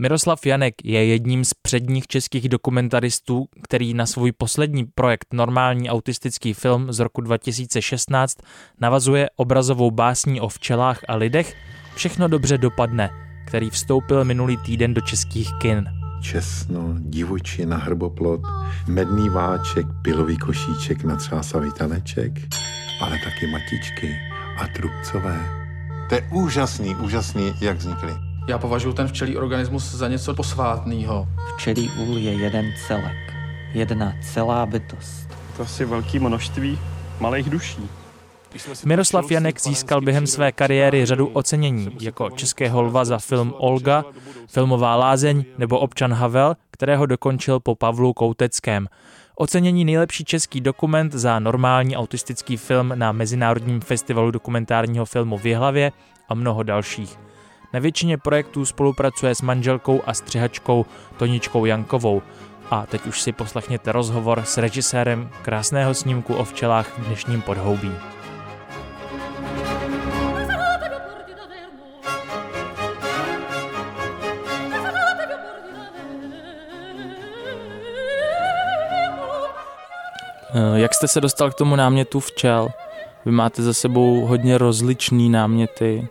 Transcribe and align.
Miroslav 0.00 0.46
Janek 0.46 0.74
je 0.84 1.06
jedním 1.06 1.44
z 1.44 1.54
předních 1.54 2.06
českých 2.06 2.48
dokumentaristů, 2.48 3.46
který 3.62 3.94
na 3.94 4.06
svůj 4.06 4.32
poslední 4.32 4.84
projekt 4.84 5.26
Normální 5.32 5.90
autistický 5.90 6.54
film 6.54 6.92
z 6.92 6.98
roku 6.98 7.20
2016 7.20 8.36
navazuje 8.80 9.30
obrazovou 9.36 9.90
básní 9.90 10.40
o 10.40 10.48
včelách 10.48 11.00
a 11.08 11.16
lidech 11.16 11.54
Všechno 11.94 12.28
dobře 12.28 12.58
dopadne, 12.58 13.10
který 13.46 13.70
vstoupil 13.70 14.24
minulý 14.24 14.56
týden 14.56 14.94
do 14.94 15.00
českých 15.00 15.50
kin. 15.62 15.84
Česno, 16.22 16.94
divočina, 16.98 17.76
hrboplot, 17.76 18.40
medný 18.86 19.28
váček, 19.28 19.86
pilový 20.02 20.36
košíček, 20.36 21.04
natřásavý 21.04 21.72
taneček, 21.72 22.32
ale 23.02 23.18
taky 23.24 23.46
matičky 23.52 24.16
a 24.58 24.66
trubcové. 24.66 25.40
To 26.08 26.14
je 26.14 26.28
úžasný, 26.32 26.96
úžasný, 26.96 27.52
jak 27.60 27.76
vznikly. 27.76 28.29
Já 28.50 28.58
považuji 28.58 28.92
ten 28.92 29.08
včelí 29.08 29.36
organismus 29.36 29.90
za 29.90 30.08
něco 30.08 30.34
posvátného. 30.34 31.28
Včelí 31.56 31.90
úl 31.98 32.18
je 32.18 32.32
jeden 32.32 32.72
celek, 32.86 33.34
jedna 33.72 34.12
celá 34.32 34.66
bytost. 34.66 35.28
To 35.56 35.62
asi 35.62 35.84
velké 35.84 36.20
množství 36.20 36.78
malých 37.20 37.50
duší. 37.50 37.88
Miroslav 38.84 39.30
Janek 39.30 39.60
získal 39.60 40.00
během 40.00 40.26
své 40.26 40.52
kariéry 40.52 41.06
řadu 41.06 41.26
ocenění, 41.26 41.96
jako 42.00 42.30
Českého 42.30 42.82
lva 42.82 43.04
za 43.04 43.18
film 43.18 43.54
Olga, 43.58 44.04
filmová 44.46 44.96
lázeň 44.96 45.44
nebo 45.58 45.78
Občan 45.78 46.12
Havel, 46.12 46.56
kterého 46.70 47.06
dokončil 47.06 47.60
po 47.60 47.74
Pavlu 47.74 48.12
Kouteckém. 48.12 48.88
Ocenění 49.34 49.84
nejlepší 49.84 50.24
český 50.24 50.60
dokument 50.60 51.12
za 51.12 51.38
normální 51.38 51.96
autistický 51.96 52.56
film 52.56 52.92
na 52.94 53.12
Mezinárodním 53.12 53.80
festivalu 53.80 54.30
dokumentárního 54.30 55.04
filmu 55.04 55.38
v 55.38 55.46
Jihlavě 55.46 55.92
a 56.28 56.34
mnoho 56.34 56.62
dalších. 56.62 57.18
Na 57.72 57.80
většině 57.80 58.18
projektů 58.18 58.66
spolupracuje 58.66 59.34
s 59.34 59.42
manželkou 59.42 60.02
a 60.06 60.14
střihačkou 60.14 60.86
Toničkou 61.16 61.64
Jankovou. 61.64 62.22
A 62.70 62.86
teď 62.86 63.06
už 63.06 63.20
si 63.20 63.32
poslechněte 63.32 63.92
rozhovor 63.92 64.42
s 64.44 64.58
režisérem 64.58 65.30
krásného 65.42 65.94
snímku 65.94 66.34
o 66.34 66.44
včelách 66.44 66.98
v 66.98 67.06
dnešním 67.06 67.42
podhoubí. 67.42 67.92
Eh, 80.54 80.80
jak 80.80 80.94
jste 80.94 81.08
se 81.08 81.20
dostal 81.20 81.50
k 81.50 81.54
tomu 81.54 81.76
námětu 81.76 82.20
včel? 82.20 82.68
Vy 83.24 83.32
máte 83.32 83.62
za 83.62 83.74
sebou 83.74 84.26
hodně 84.26 84.58
rozličný 84.58 85.30
náměty. 85.30 86.08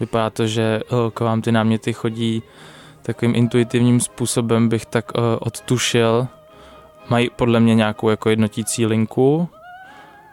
Vypadá 0.00 0.30
to, 0.30 0.46
že 0.46 0.80
eh, 0.82 1.10
k 1.14 1.20
vám 1.20 1.42
ty 1.42 1.52
náměty 1.52 1.92
chodí 1.92 2.42
takovým 3.02 3.34
intuitivním 3.34 4.00
způsobem, 4.00 4.68
bych 4.68 4.86
tak 4.86 5.12
uh, 5.18 5.22
odtušil. 5.40 6.28
Mají 7.08 7.30
podle 7.36 7.60
mě 7.60 7.74
nějakou 7.74 8.08
jako 8.08 8.30
jednotící 8.30 8.86
linku, 8.86 9.48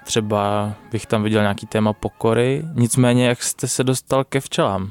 třeba 0.06 0.74
bych 0.92 1.06
tam 1.06 1.24
viděl 1.24 1.42
nějaký 1.42 1.66
téma 1.68 1.94
pokory. 1.94 2.64
Nicméně, 2.74 3.28
jak 3.28 3.44
jste 3.44 3.68
se 3.68 3.84
dostal 3.84 4.24
ke 4.24 4.40
včelám? 4.40 4.90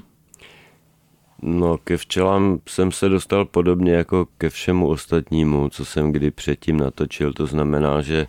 No, 1.42 1.78
ke 1.78 1.96
včelám 1.96 2.58
jsem 2.68 2.92
se 2.92 3.08
dostal 3.08 3.44
podobně 3.44 3.92
jako 3.92 4.26
ke 4.38 4.50
všemu 4.50 4.88
ostatnímu, 4.88 5.68
co 5.68 5.84
jsem 5.84 6.12
kdy 6.12 6.30
předtím 6.30 6.76
natočil. 6.76 7.32
To 7.32 7.46
znamená, 7.46 8.00
že 8.00 8.26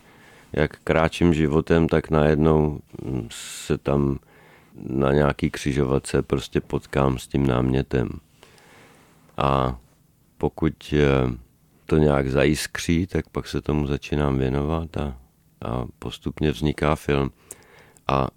jak 0.53 0.71
kráčím 0.83 1.33
životem, 1.33 1.87
tak 1.87 2.09
najednou 2.09 2.79
se 3.29 3.77
tam 3.77 4.19
na 4.85 5.13
nějaký 5.13 5.51
křižovatce 5.51 6.21
prostě 6.21 6.61
potkám 6.61 7.17
s 7.17 7.27
tím 7.27 7.47
námětem. 7.47 8.09
A 9.37 9.79
pokud 10.37 10.93
eh, 10.93 11.37
to 11.85 11.97
nějak 11.97 12.29
zajiskří, 12.29 13.07
tak 13.07 13.29
pak 13.29 13.47
se 13.47 13.61
tomu 13.61 13.87
začínám 13.87 14.37
věnovat 14.37 14.97
a, 14.97 15.17
a 15.61 15.85
postupně 15.99 16.51
vzniká 16.51 16.95
film. 16.95 17.31
A 18.07 18.27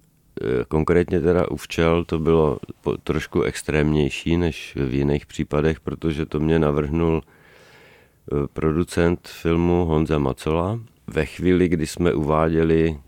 eh, 0.41 0.65
konkrétně 0.67 1.19
teda 1.19 1.51
u 1.51 1.55
včel 1.55 2.05
to 2.05 2.19
bylo 2.19 2.59
trošku 3.03 3.41
extrémnější 3.41 4.37
než 4.37 4.77
v 4.89 4.93
jiných 4.93 5.25
případech, 5.25 5.79
protože 5.79 6.25
to 6.25 6.39
mě 6.39 6.59
navrhnul 6.59 7.21
eh, 7.23 8.47
producent 8.53 9.27
filmu 9.27 9.85
Honza 9.85 10.19
Macola. 10.19 10.79
Ve 11.07 11.25
chvíli, 11.25 11.69
kdy 11.69 11.87
jsme 11.87 12.13
uváděli 12.13 12.99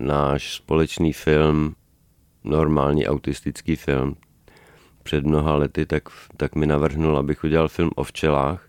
náš 0.00 0.54
společný 0.54 1.12
film 1.12 1.74
normální 2.44 3.06
autistický 3.06 3.76
film 3.76 4.16
před 5.02 5.24
mnoha 5.24 5.56
lety, 5.56 5.86
tak, 5.86 6.08
tak 6.36 6.54
mi 6.54 6.66
navrhnul, 6.66 7.18
abych 7.18 7.44
udělal 7.44 7.68
film 7.68 7.90
o 7.96 8.04
včelách, 8.04 8.68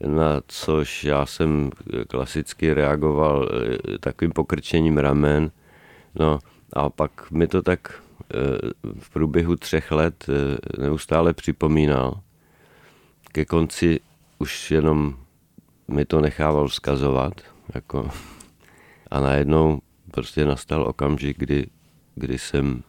na 0.00 0.40
což 0.48 1.04
já 1.04 1.26
jsem 1.26 1.70
klasicky 2.08 2.74
reagoval 2.74 3.48
eh, 3.48 3.98
takovým 3.98 4.32
pokrčením 4.32 4.98
ramen. 4.98 5.50
No 6.14 6.38
a 6.72 6.90
pak 6.90 7.30
mi 7.30 7.46
to 7.46 7.62
tak 7.62 8.02
eh, 8.34 8.36
v 9.00 9.10
průběhu 9.10 9.56
třech 9.56 9.90
let 9.90 10.26
eh, 10.28 10.82
neustále 10.82 11.32
připomínal. 11.32 12.20
Ke 13.32 13.44
konci 13.44 14.00
už 14.38 14.70
jenom 14.70 15.16
mi 15.88 16.04
to 16.04 16.20
nechával 16.20 16.68
vzkazovat. 16.68 17.40
Jako, 17.74 18.10
a 19.10 19.20
najednou 19.20 19.80
prostě 20.10 20.44
nastal 20.44 20.82
okamžik, 20.82 21.38
kdy 21.38 21.66
kdy 22.16 22.38
jsem 22.38 22.82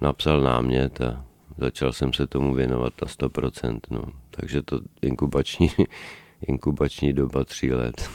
napsal 0.00 0.40
námět 0.40 1.00
a 1.00 1.24
začal 1.58 1.92
jsem 1.92 2.12
se 2.12 2.26
tomu 2.26 2.54
věnovat 2.54 2.92
na 3.02 3.08
100%. 3.08 3.80
No. 3.90 4.04
Takže 4.30 4.62
to 4.62 4.80
inkubační, 5.02 5.70
inkubační 6.46 7.12
doba 7.12 7.44
tří 7.44 7.72
let. 7.72 8.10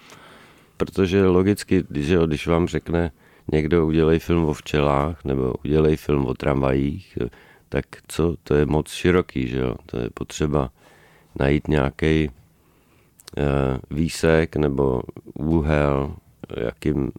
Protože 0.76 1.26
logicky, 1.26 1.84
když, 1.88 2.08
jo, 2.08 2.26
když 2.26 2.46
vám 2.46 2.68
řekne 2.68 3.12
někdo 3.52 3.86
udělej 3.86 4.18
film 4.18 4.44
o 4.44 4.52
včelách 4.52 5.24
nebo 5.24 5.54
udělej 5.64 5.96
film 5.96 6.26
o 6.26 6.34
tramvajích, 6.34 7.18
tak 7.68 7.84
co, 8.08 8.36
to 8.42 8.54
je 8.54 8.66
moc 8.66 8.90
široký, 8.90 9.48
že 9.48 9.58
jo? 9.58 9.74
To 9.86 9.98
je 9.98 10.10
potřeba 10.10 10.70
najít 11.38 11.68
nějaký 11.68 12.28
uh, 12.28 13.44
výsek 13.90 14.56
nebo 14.56 15.02
úhel, 15.34 16.16
jakým 16.56 17.12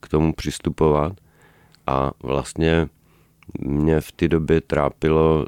k 0.00 0.08
tomu 0.08 0.32
přistupovat 0.32 1.12
a 1.86 2.10
vlastně 2.22 2.88
mě 3.60 4.00
v 4.00 4.12
té 4.12 4.28
době 4.28 4.60
trápilo 4.60 5.46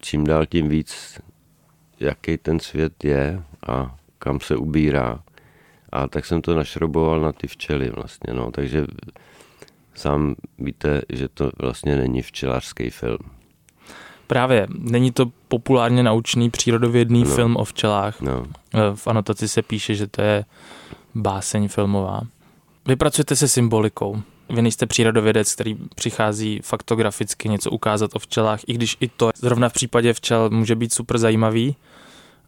čím 0.00 0.24
dál 0.24 0.46
tím 0.46 0.68
víc, 0.68 1.20
jaký 2.00 2.36
ten 2.38 2.60
svět 2.60 3.04
je 3.04 3.42
a 3.68 3.96
kam 4.18 4.40
se 4.40 4.56
ubírá. 4.56 5.20
A 5.92 6.08
tak 6.08 6.26
jsem 6.26 6.42
to 6.42 6.54
našroboval 6.54 7.20
na 7.20 7.32
ty 7.32 7.46
včely 7.46 7.90
vlastně, 7.90 8.34
no. 8.34 8.50
Takže 8.50 8.86
sám 9.94 10.34
víte, 10.58 11.02
že 11.08 11.28
to 11.28 11.50
vlastně 11.58 11.96
není 11.96 12.22
včelařský 12.22 12.90
film. 12.90 13.18
Právě, 14.26 14.66
není 14.78 15.12
to 15.12 15.32
populárně 15.48 16.02
naučný 16.02 16.50
přírodovědný 16.50 17.24
no. 17.24 17.34
film 17.34 17.56
o 17.56 17.64
včelách. 17.64 18.20
No. 18.20 18.46
V 18.94 19.06
anotaci 19.06 19.48
se 19.48 19.62
píše, 19.62 19.94
že 19.94 20.06
to 20.06 20.22
je 20.22 20.44
báseň 21.14 21.68
filmová. 21.68 22.20
Vy 22.88 22.96
pracujete 22.96 23.36
se 23.36 23.48
symbolikou. 23.48 24.22
Vy 24.50 24.62
nejste 24.62 24.86
přírodovědec, 24.86 25.54
který 25.54 25.76
přichází 25.94 26.60
faktograficky 26.64 27.48
něco 27.48 27.70
ukázat 27.70 28.10
o 28.14 28.18
včelách, 28.18 28.60
i 28.66 28.72
když 28.72 28.96
i 29.00 29.08
to 29.08 29.30
zrovna 29.36 29.68
v 29.68 29.72
případě 29.72 30.12
včel 30.12 30.50
může 30.50 30.74
být 30.74 30.92
super 30.92 31.18
zajímavý, 31.18 31.76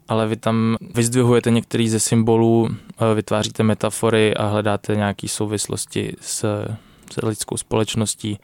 ale 0.08 0.26
vy 0.26 0.36
tam 0.36 0.76
vyzdvihujete 0.94 1.50
některý 1.50 1.88
ze 1.88 2.00
symbolů, 2.00 2.68
eh, 2.70 3.14
vytváříte 3.14 3.62
metafory 3.62 4.34
a 4.34 4.46
hledáte 4.46 4.96
nějaké 4.96 5.28
souvislosti 5.28 6.16
s, 6.20 6.66
s 7.12 7.22
lidskou 7.22 7.56
společností. 7.56 8.38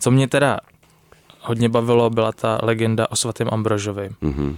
Co 0.00 0.10
mě 0.10 0.28
teda 0.28 0.58
hodně 1.40 1.68
bavilo, 1.68 2.10
byla 2.10 2.32
ta 2.32 2.58
legenda 2.62 3.10
o 3.10 3.16
svatém 3.16 3.48
Ambrožovi. 3.52 4.10
Mm-hmm. 4.22 4.56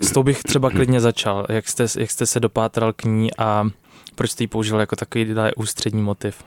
S 0.00 0.12
tou 0.12 0.22
bych 0.22 0.42
třeba 0.42 0.70
klidně 0.70 1.00
začal. 1.00 1.46
Jak 1.48 1.68
jste, 1.68 1.86
jak 1.98 2.10
jste 2.10 2.26
se 2.26 2.40
dopátral 2.40 2.92
k 2.92 3.04
ní 3.04 3.36
a 3.38 3.70
proč 4.18 4.30
jste 4.30 4.42
ji 4.42 4.48
použil 4.48 4.80
jako 4.80 4.96
takový 4.96 5.34
ústřední 5.56 6.02
motiv? 6.02 6.44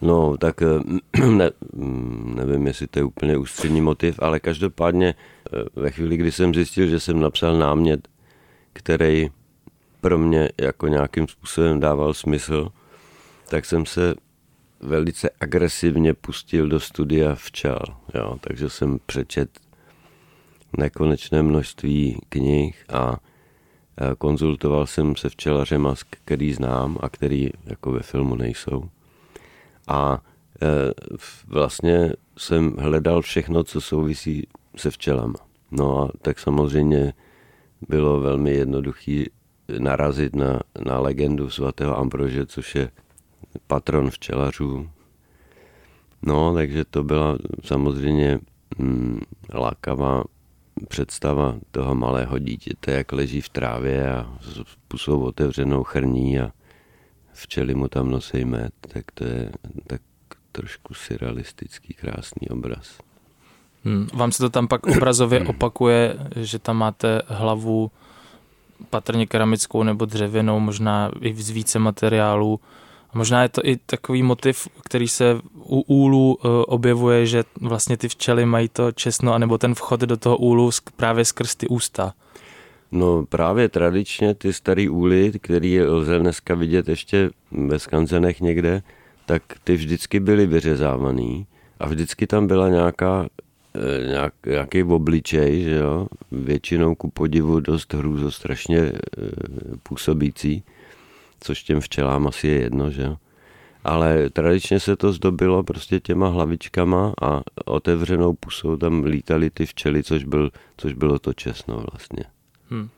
No, 0.00 0.36
tak 0.36 0.62
eh, 0.62 1.20
ne, 1.26 1.50
mm, 1.72 2.34
nevím, 2.36 2.66
jestli 2.66 2.86
to 2.86 2.98
je 2.98 3.04
úplně 3.04 3.36
ústřední 3.36 3.80
motiv, 3.80 4.18
ale 4.22 4.40
každopádně 4.40 5.14
eh, 5.14 5.80
ve 5.80 5.90
chvíli, 5.90 6.16
kdy 6.16 6.32
jsem 6.32 6.54
zjistil, 6.54 6.86
že 6.86 7.00
jsem 7.00 7.20
napsal 7.20 7.58
námět, 7.58 8.08
který 8.72 9.30
pro 10.00 10.18
mě 10.18 10.48
jako 10.60 10.88
nějakým 10.88 11.28
způsobem 11.28 11.80
dával 11.80 12.14
smysl, 12.14 12.68
tak 13.48 13.64
jsem 13.64 13.86
se 13.86 14.14
velice 14.80 15.30
agresivně 15.40 16.14
pustil 16.14 16.68
do 16.68 16.80
studia 16.80 17.34
včel. 17.34 17.82
Jo, 18.14 18.38
takže 18.40 18.70
jsem 18.70 18.98
přečet 19.06 19.50
nekonečné 20.78 21.42
množství 21.42 22.20
knih 22.28 22.84
a 22.92 23.16
konzultoval 24.18 24.86
jsem 24.86 25.16
se 25.16 25.28
včelařem, 25.28 25.88
který 26.10 26.52
znám 26.52 26.98
a 27.00 27.08
který 27.08 27.50
jako 27.66 27.92
ve 27.92 28.02
filmu 28.02 28.34
nejsou. 28.34 28.88
A 29.88 30.22
e, 30.62 30.66
vlastně 31.46 32.12
jsem 32.38 32.76
hledal 32.78 33.22
všechno, 33.22 33.64
co 33.64 33.80
souvisí 33.80 34.46
se 34.76 34.90
včelama. 34.90 35.38
No 35.70 36.02
a 36.02 36.10
tak 36.22 36.38
samozřejmě 36.38 37.12
bylo 37.88 38.20
velmi 38.20 38.50
jednoduché 38.50 39.24
narazit 39.78 40.36
na, 40.36 40.60
na 40.84 40.98
legendu 40.98 41.50
svatého 41.50 41.98
Ambrože, 41.98 42.46
což 42.46 42.74
je 42.74 42.90
patron 43.66 44.10
včelařů. 44.10 44.88
No, 46.22 46.54
takže 46.54 46.84
to 46.84 47.04
byla 47.04 47.38
samozřejmě 47.64 48.40
mm, 48.78 49.20
lákavá 49.54 50.24
představa 50.88 51.54
toho 51.70 51.94
malého 51.94 52.38
dítěte, 52.38 52.92
jak 52.92 53.12
leží 53.12 53.40
v 53.40 53.48
trávě 53.48 54.12
a 54.12 54.38
s 54.40 54.62
pusou 54.88 55.20
otevřenou 55.20 55.82
chrní 55.82 56.40
a 56.40 56.50
včely 57.32 57.74
mu 57.74 57.88
tam 57.88 58.10
nosí 58.10 58.44
med, 58.44 58.72
tak 58.80 59.04
to 59.14 59.24
je 59.24 59.52
tak 59.86 60.00
trošku 60.52 60.94
surrealistický, 60.94 61.94
krásný 61.94 62.48
obraz. 62.48 62.98
Hmm, 63.84 64.08
vám 64.14 64.32
se 64.32 64.38
to 64.38 64.50
tam 64.50 64.68
pak 64.68 64.86
obrazově 64.86 65.46
opakuje, 65.46 66.16
že 66.36 66.58
tam 66.58 66.76
máte 66.76 67.22
hlavu 67.26 67.90
patrně 68.90 69.26
keramickou 69.26 69.82
nebo 69.82 70.04
dřevěnou, 70.04 70.60
možná 70.60 71.10
i 71.20 71.34
z 71.34 71.50
více 71.50 71.78
materiálů. 71.78 72.60
A 73.12 73.18
možná 73.18 73.42
je 73.42 73.48
to 73.48 73.60
i 73.64 73.76
takový 73.76 74.22
motiv, 74.22 74.68
který 74.84 75.08
se 75.08 75.40
u 75.54 75.80
úlu 75.80 76.38
e, 76.38 76.48
objevuje, 76.48 77.26
že 77.26 77.44
vlastně 77.60 77.96
ty 77.96 78.08
včely 78.08 78.46
mají 78.46 78.68
to 78.68 78.92
česno, 78.92 79.34
anebo 79.34 79.58
ten 79.58 79.74
vchod 79.74 80.00
do 80.00 80.16
toho 80.16 80.36
úlu 80.36 80.70
právě 80.96 81.24
skrz 81.24 81.54
ty 81.54 81.68
ústa. 81.68 82.14
No 82.92 83.26
právě 83.26 83.68
tradičně 83.68 84.34
ty 84.34 84.52
starý 84.52 84.88
úly, 84.88 85.32
který 85.42 85.82
lze 85.82 86.18
dneska 86.18 86.54
vidět 86.54 86.88
ještě 86.88 87.30
ve 87.50 87.78
skanzenech 87.78 88.40
někde, 88.40 88.82
tak 89.26 89.42
ty 89.64 89.76
vždycky 89.76 90.20
byly 90.20 90.46
vyřezávaný 90.46 91.46
a 91.80 91.88
vždycky 91.88 92.26
tam 92.26 92.46
byla 92.46 92.68
nějaká 92.68 93.26
Eh, 93.74 94.06
nějak, 94.06 94.34
nějaký 94.46 94.82
obličej, 94.82 95.62
že 95.62 95.74
jo, 95.74 96.06
většinou 96.32 96.94
ku 96.94 97.10
podivu 97.10 97.60
dost 97.60 97.94
hrůzo 97.94 98.30
strašně 98.30 98.78
e, 98.78 98.92
působící, 99.82 100.62
což 101.42 101.62
těm 101.62 101.80
včelám 101.80 102.26
asi 102.26 102.48
je 102.48 102.60
jedno, 102.60 102.90
že 102.90 103.02
jo. 103.02 103.16
Ale 103.84 104.30
tradičně 104.30 104.80
se 104.80 104.96
to 104.96 105.12
zdobilo 105.12 105.62
prostě 105.62 106.00
těma 106.00 106.28
hlavičkama 106.28 107.12
a 107.22 107.40
otevřenou 107.64 108.32
pusou 108.32 108.76
tam 108.76 109.04
lítali 109.04 109.50
ty 109.50 109.66
včely, 109.66 110.02
což, 110.02 110.24
byl, 110.24 110.50
což 110.76 110.92
bylo 110.92 111.18
to 111.18 111.32
česno 111.32 111.84
vlastně. 111.90 112.24
Hmm. 112.70 112.88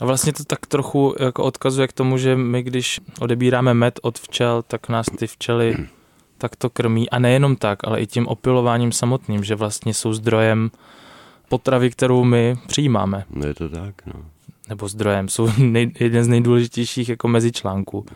A 0.00 0.04
vlastně 0.04 0.32
to 0.32 0.44
tak 0.44 0.66
trochu 0.66 1.14
jako 1.20 1.44
odkazuje 1.44 1.88
k 1.88 1.92
tomu, 1.92 2.18
že 2.18 2.36
my 2.36 2.62
když 2.62 3.00
odebíráme 3.20 3.74
med 3.74 4.00
od 4.02 4.18
včel, 4.18 4.62
tak 4.62 4.88
nás 4.88 5.06
ty 5.18 5.26
včely 5.26 5.76
tak 6.38 6.56
to 6.56 6.70
krmí. 6.70 7.10
A 7.10 7.18
nejenom 7.18 7.56
tak, 7.56 7.78
ale 7.84 8.00
i 8.00 8.06
tím 8.06 8.26
opilováním 8.26 8.92
samotným, 8.92 9.44
že 9.44 9.54
vlastně 9.54 9.94
jsou 9.94 10.12
zdrojem 10.12 10.70
potravy, 11.48 11.90
kterou 11.90 12.24
my 12.24 12.56
přijímáme. 12.66 13.24
No 13.30 13.46
je 13.46 13.54
to 13.54 13.68
tak, 13.68 14.06
no. 14.06 14.24
Nebo 14.68 14.88
zdrojem, 14.88 15.28
jsou 15.28 15.48
nej, 15.58 15.92
jeden 16.00 16.24
z 16.24 16.28
nejdůležitějších 16.28 17.08
jako 17.08 17.28
mezičlánků. 17.28 18.06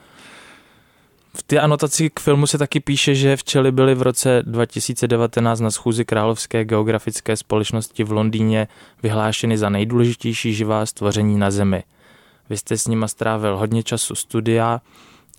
V 1.35 1.43
té 1.43 1.61
anotaci 1.61 2.11
k 2.11 2.21
filmu 2.21 2.47
se 2.47 2.59
taky 2.59 2.81
píše, 2.81 3.15
že 3.15 3.37
včely 3.37 3.73
byly 3.73 3.95
v 3.95 4.03
roce 4.03 4.43
2019 4.47 5.61
na 5.61 5.71
schůzi 5.71 6.05
Královské 6.05 6.65
geografické 6.65 7.37
společnosti 7.37 8.05
v 8.05 8.13
Londýně 8.13 8.69
vyhlášeny 9.03 9.59
za 9.59 9.69
nejdůležitější 9.69 10.55
živá 10.55 10.87
stvoření 10.87 11.39
na 11.39 11.51
Zemi. 11.51 11.83
Vy 12.51 12.57
jste 12.57 12.79
s 12.79 12.87
nima 12.87 13.09
strávil 13.09 13.57
hodně 13.57 13.83
času 13.83 14.15
studia, 14.15 14.81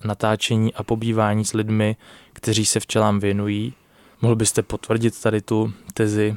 natáčení 0.04 0.74
a 0.74 0.82
pobývání 0.82 1.44
s 1.44 1.52
lidmi, 1.52 1.96
kteří 2.32 2.66
se 2.66 2.80
včelám 2.80 3.20
věnují. 3.20 3.74
Mohl 4.22 4.36
byste 4.36 4.62
potvrdit 4.62 5.22
tady 5.22 5.40
tu 5.40 5.72
tezi 5.94 6.36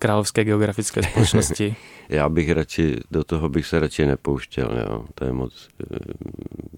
Královské 0.00 0.44
geografické 0.44 1.02
společnosti? 1.10 1.76
Já 2.08 2.28
bych 2.28 2.50
radši, 2.50 2.96
do 3.10 3.24
toho 3.24 3.48
bych 3.48 3.66
se 3.66 3.80
radši 3.80 4.06
nepouštěl, 4.06 4.84
jo. 4.88 5.04
to 5.14 5.24
je 5.24 5.32
moc 5.32 5.68
e, 5.80 5.96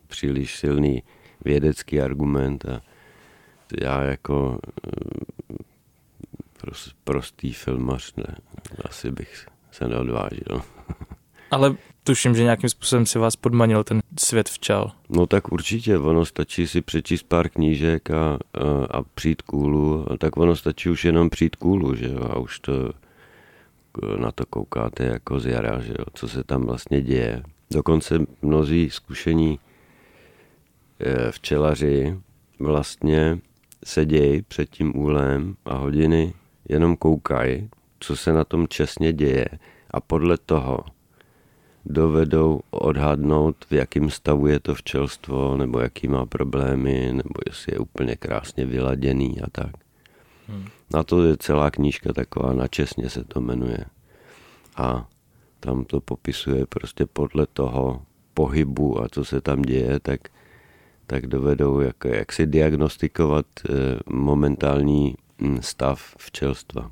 příliš 0.06 0.56
silný 0.56 1.02
vědecký 1.44 2.00
argument 2.00 2.64
a 2.64 2.80
já 3.80 4.02
jako 4.02 4.58
e, 4.86 4.90
prost, 6.60 6.96
prostý 7.04 7.52
filmař 7.52 8.14
ne, 8.16 8.36
asi 8.84 9.10
bych 9.10 9.46
se 9.70 9.88
neodvážil. 9.88 10.62
Ale 11.50 11.76
tuším, 12.04 12.34
že 12.34 12.42
nějakým 12.42 12.70
způsobem 12.70 13.06
si 13.06 13.18
vás 13.18 13.36
podmanil 13.36 13.84
ten 13.84 14.00
svět 14.18 14.48
včel. 14.48 14.90
No 15.08 15.26
tak 15.26 15.52
určitě, 15.52 15.98
ono 15.98 16.24
stačí 16.24 16.66
si 16.66 16.80
přečíst 16.80 17.22
pár 17.22 17.48
knížek 17.48 18.10
a, 18.10 18.14
a, 18.14 18.38
a 18.90 19.02
přijít 19.14 19.42
kůlu, 19.42 20.12
a 20.12 20.16
tak 20.16 20.36
ono 20.36 20.56
stačí 20.56 20.90
už 20.90 21.04
jenom 21.04 21.30
přijít 21.30 21.56
kůlu, 21.56 21.94
že 21.94 22.08
jo, 22.08 22.28
a 22.30 22.38
už 22.38 22.60
to 22.60 22.92
na 24.16 24.32
to 24.32 24.46
koukáte 24.46 25.04
jako 25.04 25.40
z 25.40 25.46
jara, 25.46 25.80
že 25.80 25.92
jo, 25.98 26.04
co 26.14 26.28
se 26.28 26.44
tam 26.44 26.62
vlastně 26.62 27.02
děje. 27.02 27.42
Dokonce 27.70 28.18
mnozí 28.42 28.90
zkušení 28.90 29.58
e, 31.00 31.32
včelaři 31.32 32.18
vlastně 32.58 33.38
sedějí 33.84 34.42
před 34.42 34.70
tím 34.70 34.96
úlem 34.96 35.56
a 35.64 35.74
hodiny 35.74 36.34
jenom 36.68 36.96
koukají, 36.96 37.70
co 38.00 38.16
se 38.16 38.32
na 38.32 38.44
tom 38.44 38.68
česně 38.68 39.12
děje 39.12 39.46
a 39.90 40.00
podle 40.00 40.38
toho 40.46 40.84
dovedou 41.86 42.60
odhadnout, 42.70 43.56
v 43.70 43.72
jakém 43.72 44.10
stavu 44.10 44.46
je 44.46 44.60
to 44.60 44.74
včelstvo, 44.74 45.56
nebo 45.56 45.80
jaký 45.80 46.08
má 46.08 46.26
problémy, 46.26 47.10
nebo 47.12 47.34
jestli 47.46 47.74
je 47.74 47.78
úplně 47.78 48.16
krásně 48.16 48.66
vyladěný 48.66 49.40
a 49.40 49.46
tak. 49.52 49.72
Hmm. 50.48 50.66
Na 50.94 51.02
to 51.02 51.22
je 51.22 51.36
celá 51.36 51.70
knížka 51.70 52.12
taková, 52.12 52.52
načesně 52.52 53.10
se 53.10 53.24
to 53.24 53.40
jmenuje. 53.40 53.84
A 54.76 55.08
tam 55.60 55.84
to 55.84 56.00
popisuje 56.00 56.66
prostě 56.66 57.06
podle 57.06 57.46
toho 57.46 58.02
pohybu 58.34 59.02
a 59.02 59.08
co 59.08 59.24
se 59.24 59.40
tam 59.40 59.62
děje, 59.62 60.00
tak, 60.00 60.20
tak 61.06 61.26
dovedou 61.26 61.80
jak, 61.80 61.96
jak 62.04 62.32
si 62.32 62.46
diagnostikovat 62.46 63.46
eh, 63.68 63.72
momentální 64.10 65.14
hm, 65.40 65.58
stav 65.62 66.14
včelstva. 66.18 66.90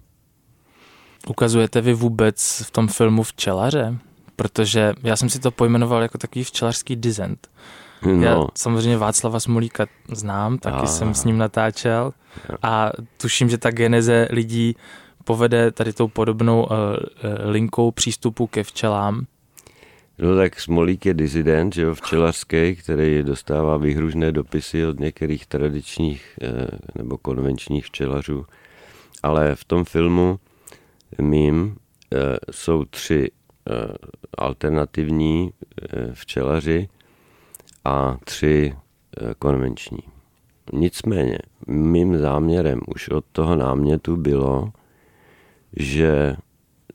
Ukazujete 1.28 1.80
vy 1.80 1.94
vůbec 1.94 2.62
v 2.66 2.70
tom 2.70 2.88
filmu 2.88 3.22
včelaře? 3.22 3.98
protože 4.40 4.94
já 5.02 5.16
jsem 5.16 5.28
si 5.28 5.38
to 5.38 5.50
pojmenoval 5.50 6.02
jako 6.02 6.18
takový 6.18 6.44
včelařský 6.44 6.96
dizent. 6.96 7.48
No. 8.06 8.22
Já 8.22 8.46
samozřejmě 8.58 8.96
Václava 8.96 9.40
Smolíka 9.40 9.86
znám, 10.12 10.58
taky 10.58 10.82
a. 10.82 10.86
jsem 10.86 11.14
s 11.14 11.24
ním 11.24 11.38
natáčel 11.38 12.12
a 12.62 12.90
tuším, 13.20 13.48
že 13.48 13.58
ta 13.58 13.70
geneze 13.70 14.28
lidí 14.30 14.76
povede 15.24 15.70
tady 15.70 15.92
tou 15.92 16.08
podobnou 16.08 16.62
uh, 16.62 16.68
linkou 17.44 17.90
přístupu 17.90 18.46
ke 18.46 18.62
včelám. 18.62 19.26
No 20.18 20.36
tak 20.36 20.60
Smolík 20.60 21.06
je 21.06 21.14
dizident, 21.14 21.74
že 21.74 21.82
jo, 21.82 21.94
včelařský, 21.94 22.76
který 22.76 23.22
dostává 23.22 23.76
výhružné 23.76 24.32
dopisy 24.32 24.86
od 24.86 25.00
některých 25.00 25.46
tradičních 25.46 26.38
uh, 26.42 26.48
nebo 26.94 27.18
konvenčních 27.18 27.86
včelařů. 27.86 28.46
Ale 29.22 29.54
v 29.54 29.64
tom 29.64 29.84
filmu 29.84 30.38
mým 31.18 31.76
jsou 32.50 32.84
tři 32.84 33.30
Eh, 33.70 33.94
alternativní 34.38 35.50
eh, 35.82 36.10
včelaři 36.14 36.88
a 37.84 38.16
tři 38.24 38.74
eh, 38.74 39.34
konvenční. 39.38 39.98
Nicméně, 40.72 41.38
mým 41.66 42.18
záměrem 42.18 42.80
už 42.86 43.08
od 43.08 43.24
toho 43.32 43.56
námětu 43.56 44.16
bylo, 44.16 44.72
že 45.76 46.36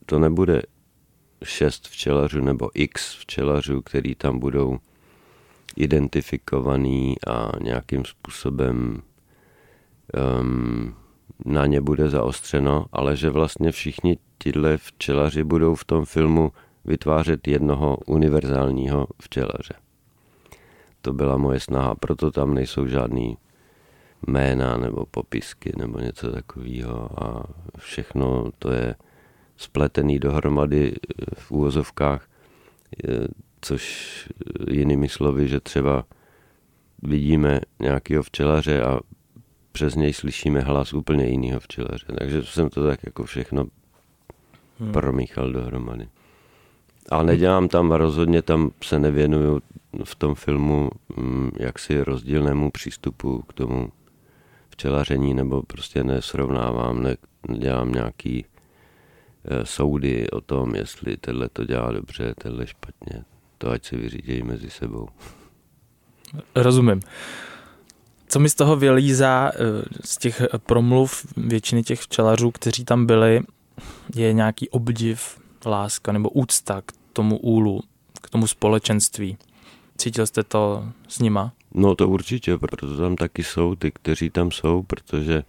to 0.05 0.19
nebude 0.19 0.61
šest 1.43 1.87
včelařů 1.87 2.41
nebo 2.41 2.69
x 2.73 3.15
včelařů, 3.15 3.81
který 3.81 4.15
tam 4.15 4.39
budou 4.39 4.77
identifikovaný 5.75 7.15
a 7.27 7.51
nějakým 7.61 8.05
způsobem 8.05 9.01
um, 10.41 10.95
na 11.45 11.65
ně 11.65 11.81
bude 11.81 12.09
zaostřeno, 12.09 12.85
ale 12.91 13.15
že 13.15 13.29
vlastně 13.29 13.71
všichni 13.71 14.17
tihle 14.43 14.77
včelaři 14.77 15.43
budou 15.43 15.75
v 15.75 15.85
tom 15.85 16.05
filmu 16.05 16.51
vytvářet 16.85 17.47
jednoho 17.47 17.97
univerzálního 18.05 19.07
včelaře. 19.21 19.84
To 21.05 21.13
byla 21.13 21.37
moje 21.37 21.59
snaha, 21.59 21.95
proto 21.95 22.31
tam 22.31 22.53
nejsou 22.53 22.87
žádný 22.87 23.37
jména 24.27 24.77
nebo 24.77 25.05
popisky 25.05 25.71
nebo 25.77 25.99
něco 25.99 26.31
takového 26.31 27.23
a 27.23 27.43
všechno 27.77 28.51
to 28.59 28.71
je 28.71 28.95
spletený 29.57 30.19
dohromady 30.19 30.95
v 31.33 31.51
úvozovkách, 31.51 32.27
což 33.61 33.83
jinými 34.69 35.09
slovy, 35.09 35.47
že 35.47 35.59
třeba 35.59 36.05
vidíme 37.03 37.59
nějakého 37.79 38.23
včelaře 38.23 38.83
a 38.83 38.99
přes 39.71 39.95
něj 39.95 40.13
slyšíme 40.13 40.59
hlas 40.59 40.93
úplně 40.93 41.25
jiného 41.25 41.59
včelaře. 41.59 42.05
Takže 42.19 42.43
jsem 42.43 42.69
to 42.69 42.87
tak 42.87 42.99
jako 43.05 43.23
všechno 43.23 43.65
hmm. 44.79 44.91
promíchal 44.91 45.51
dohromady. 45.51 46.07
A 47.11 47.23
nedělám 47.23 47.67
tam, 47.67 47.91
rozhodně 47.91 48.41
tam 48.41 48.71
se 48.83 48.99
nevěnuju 48.99 49.61
v 50.03 50.15
tom 50.15 50.35
filmu 50.35 50.89
mm, 51.17 51.51
jaksi 51.59 52.03
rozdílnému 52.03 52.71
přístupu 52.71 53.41
k 53.41 53.53
tomu 53.53 53.89
včelaření, 54.69 55.33
nebo 55.33 55.63
prostě 55.63 56.03
nesrovnávám, 56.03 57.03
ne, 57.03 57.17
nedělám 57.47 57.91
nějaký 57.91 58.45
e, 59.45 59.65
soudy 59.65 60.29
o 60.29 60.41
tom, 60.41 60.75
jestli 60.75 61.17
tenhle 61.17 61.49
to 61.49 61.65
dělá 61.65 61.91
dobře, 61.91 62.33
tenhle 62.37 62.67
špatně. 62.67 63.23
To 63.57 63.69
ať 63.69 63.85
se 63.85 63.97
vyřídějí 63.97 64.43
mezi 64.43 64.69
sebou. 64.69 65.07
Rozumím. 66.55 66.99
Co 68.27 68.39
mi 68.39 68.49
z 68.49 68.55
toho 68.55 68.75
vylízá 68.75 69.51
e, 69.53 69.59
z 70.03 70.17
těch 70.17 70.41
promluv 70.65 71.25
většiny 71.37 71.83
těch 71.83 72.01
včelařů, 72.01 72.51
kteří 72.51 72.85
tam 72.85 73.05
byli, 73.05 73.41
je 74.15 74.33
nějaký 74.33 74.69
obdiv, 74.69 75.44
láska 75.65 76.11
nebo 76.11 76.29
úcta 76.29 76.81
k 76.81 76.91
tomu 77.13 77.37
úlu, 77.37 77.81
k 78.21 78.29
tomu 78.29 78.47
společenství. 78.47 79.37
Cítil 79.97 80.27
jste 80.27 80.43
to 80.43 80.85
s 81.07 81.19
nima? 81.19 81.53
No 81.73 81.95
to 81.95 82.09
určitě, 82.09 82.57
proto 82.57 82.97
tam 82.97 83.15
taky 83.15 83.43
jsou 83.43 83.75
ty, 83.75 83.91
kteří 83.91 84.29
tam 84.29 84.51
jsou, 84.51 84.83
protože 84.83 85.43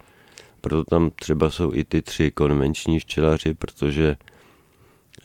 proto 0.60 0.84
tam 0.84 1.10
třeba 1.10 1.50
jsou 1.50 1.74
i 1.74 1.84
ty 1.84 2.02
tři 2.02 2.30
konvenční 2.30 2.98
včelaři, 2.98 3.54
protože 3.54 4.16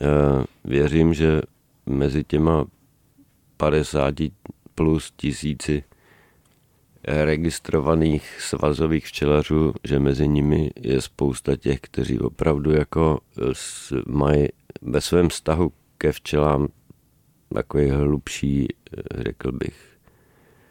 uh, 0.00 0.44
věřím, 0.64 1.14
že 1.14 1.40
mezi 1.86 2.24
těma 2.24 2.64
50 3.56 4.14
plus 4.74 5.12
tisíci 5.16 5.84
registrovaných 7.04 8.40
svazových 8.40 9.06
včelařů, 9.06 9.74
že 9.84 9.98
mezi 9.98 10.28
nimi 10.28 10.70
je 10.76 11.00
spousta 11.00 11.56
těch, 11.56 11.80
kteří 11.80 12.18
opravdu 12.18 12.70
jako 12.70 13.20
mají 14.06 14.48
ve 14.82 15.00
svém 15.00 15.28
vztahu 15.28 15.72
ke 15.98 16.12
včelám 16.12 16.68
takový 17.54 17.90
hlubší, 17.90 18.68
řekl 19.14 19.52
bych, 19.52 19.74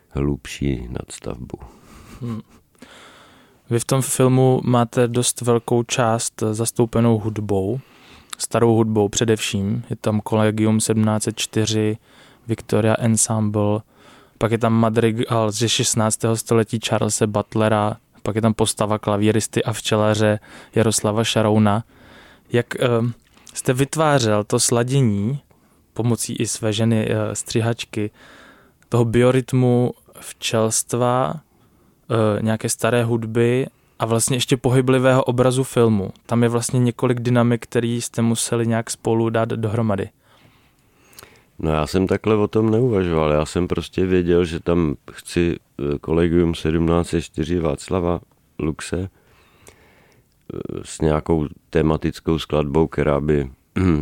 hlubší 0.09 0.87
nadstavbu. 0.89 1.57
Hmm. 2.21 2.41
Vy 3.69 3.79
v 3.79 3.85
tom 3.85 4.01
filmu 4.01 4.61
máte 4.63 5.07
dost 5.07 5.41
velkou 5.41 5.83
část 5.83 6.43
zastoupenou 6.51 7.19
hudbou, 7.19 7.79
starou 8.37 8.75
hudbou 8.75 9.09
především. 9.09 9.83
Je 9.89 9.95
tam 9.95 10.21
Collegium 10.21 10.77
1704, 10.77 11.97
Victoria 12.47 12.95
Ensemble, 12.99 13.79
pak 14.41 14.51
je 14.51 14.57
tam 14.57 14.73
madrigal 14.73 15.51
ze 15.51 15.69
16. 15.69 16.19
století 16.33 16.79
Charlesa 16.87 17.27
Butlera, 17.27 17.97
pak 18.23 18.35
je 18.35 18.41
tam 18.41 18.53
postava 18.53 18.99
klavíristy 18.99 19.63
a 19.63 19.73
včelaře 19.73 20.39
Jaroslava 20.75 21.23
Šarouna. 21.23 21.83
Jak 22.53 22.65
uh, 22.99 23.09
jste 23.53 23.73
vytvářel 23.73 24.43
to 24.43 24.59
sladění 24.59 25.39
pomocí 25.93 26.35
i 26.35 26.47
své 26.47 26.73
ženy 26.73 27.07
uh, 27.07 27.15
střihačky 27.33 28.11
toho 28.89 29.05
biorytmu 29.05 29.93
včelstva, 30.19 31.33
uh, 31.33 32.43
nějaké 32.43 32.69
staré 32.69 33.03
hudby 33.03 33.67
a 33.99 34.05
vlastně 34.05 34.37
ještě 34.37 34.57
pohyblivého 34.57 35.23
obrazu 35.23 35.63
filmu. 35.63 36.11
Tam 36.25 36.43
je 36.43 36.49
vlastně 36.49 36.79
několik 36.79 37.19
dynamik, 37.19 37.63
který 37.63 38.01
jste 38.01 38.21
museli 38.21 38.67
nějak 38.67 38.89
spolu 38.89 39.29
dát 39.29 39.49
dohromady. 39.49 40.09
No 41.63 41.71
já 41.71 41.87
jsem 41.87 42.07
takhle 42.07 42.35
o 42.35 42.47
tom 42.47 42.71
neuvažoval. 42.71 43.31
Já 43.31 43.45
jsem 43.45 43.67
prostě 43.67 44.05
věděl, 44.05 44.45
že 44.45 44.59
tam 44.59 44.95
chci 45.11 45.55
eh, 45.55 45.99
kolegium 45.99 46.53
1704 46.53 47.59
Václava 47.59 48.19
Luxe 48.59 48.97
eh, 48.99 49.09
s 50.83 51.01
nějakou 51.01 51.47
tematickou 51.69 52.39
skladbou, 52.39 52.87
která 52.87 53.19
by 53.19 53.51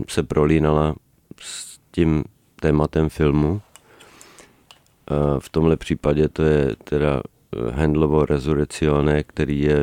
se 0.08 0.24
prolínala 0.24 0.96
s 1.42 1.80
tím 1.92 2.24
tématem 2.62 3.10
filmu. 3.10 3.62
V 5.40 5.50
tomhle 5.50 5.78
případě 5.78 6.30
to 6.30 6.44
je 6.44 6.76
teda 6.84 7.22
Handlovo 7.72 8.26
Resurrezione, 8.26 9.24
který 9.24 9.62
je 9.62 9.78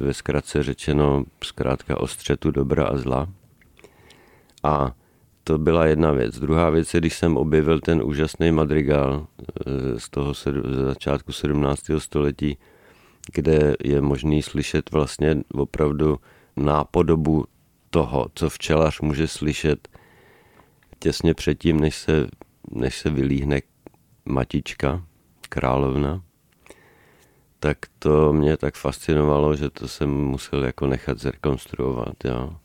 ve 0.00 0.14
zkratce 0.14 0.62
řečeno 0.62 1.24
zkrátka 1.44 2.00
o 2.00 2.06
střetu 2.06 2.50
dobra 2.50 2.84
a 2.84 2.96
zla. 2.96 3.28
A 4.62 4.92
to 5.44 5.58
byla 5.58 5.86
jedna 5.86 6.12
věc. 6.12 6.38
Druhá 6.40 6.70
věc 6.70 6.94
je, 6.94 7.00
když 7.00 7.18
jsem 7.18 7.36
objevil 7.36 7.80
ten 7.80 8.02
úžasný 8.02 8.52
madrigal 8.52 9.26
eh, 9.66 10.00
z 10.00 10.10
toho 10.10 10.32
začátku 10.86 11.32
17. 11.32 11.82
století, 11.98 12.58
kde 13.32 13.74
je 13.84 14.00
možný 14.00 14.42
slyšet 14.42 14.90
vlastně 14.90 15.36
opravdu 15.54 16.18
nápodobu 16.56 17.44
toho, 17.90 18.26
co 18.34 18.50
včelař 18.50 19.00
může 19.00 19.28
slyšet 19.28 19.88
těsně 20.98 21.34
předtím, 21.34 21.80
než 21.80 21.96
se, 21.96 22.26
než 22.70 22.98
se 22.98 23.10
vylíhne 23.10 23.60
matička, 24.24 25.04
královna, 25.48 26.22
tak 27.60 27.78
to 27.98 28.32
mě 28.32 28.56
tak 28.56 28.74
fascinovalo, 28.74 29.56
že 29.56 29.70
to 29.70 29.88
jsem 29.88 30.10
musel 30.10 30.64
jako 30.64 30.86
nechat 30.86 31.18
zrekonstruovat. 31.18 32.24
Jo. 32.24 32.56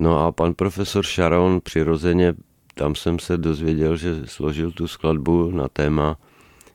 No 0.00 0.18
a 0.18 0.32
pan 0.32 0.54
profesor 0.54 1.04
Sharon 1.04 1.60
přirozeně, 1.60 2.34
tam 2.74 2.94
jsem 2.94 3.18
se 3.18 3.36
dozvěděl, 3.36 3.96
že 3.96 4.26
složil 4.26 4.72
tu 4.72 4.88
skladbu 4.88 5.50
na 5.50 5.68
téma 5.68 6.16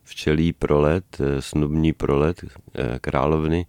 včelí 0.04 0.54
prolet, 0.54 1.06
eh, 1.20 1.42
snubní 1.42 1.94
prolet 1.94 2.46
eh, 2.76 3.00
královny, 3.02 3.66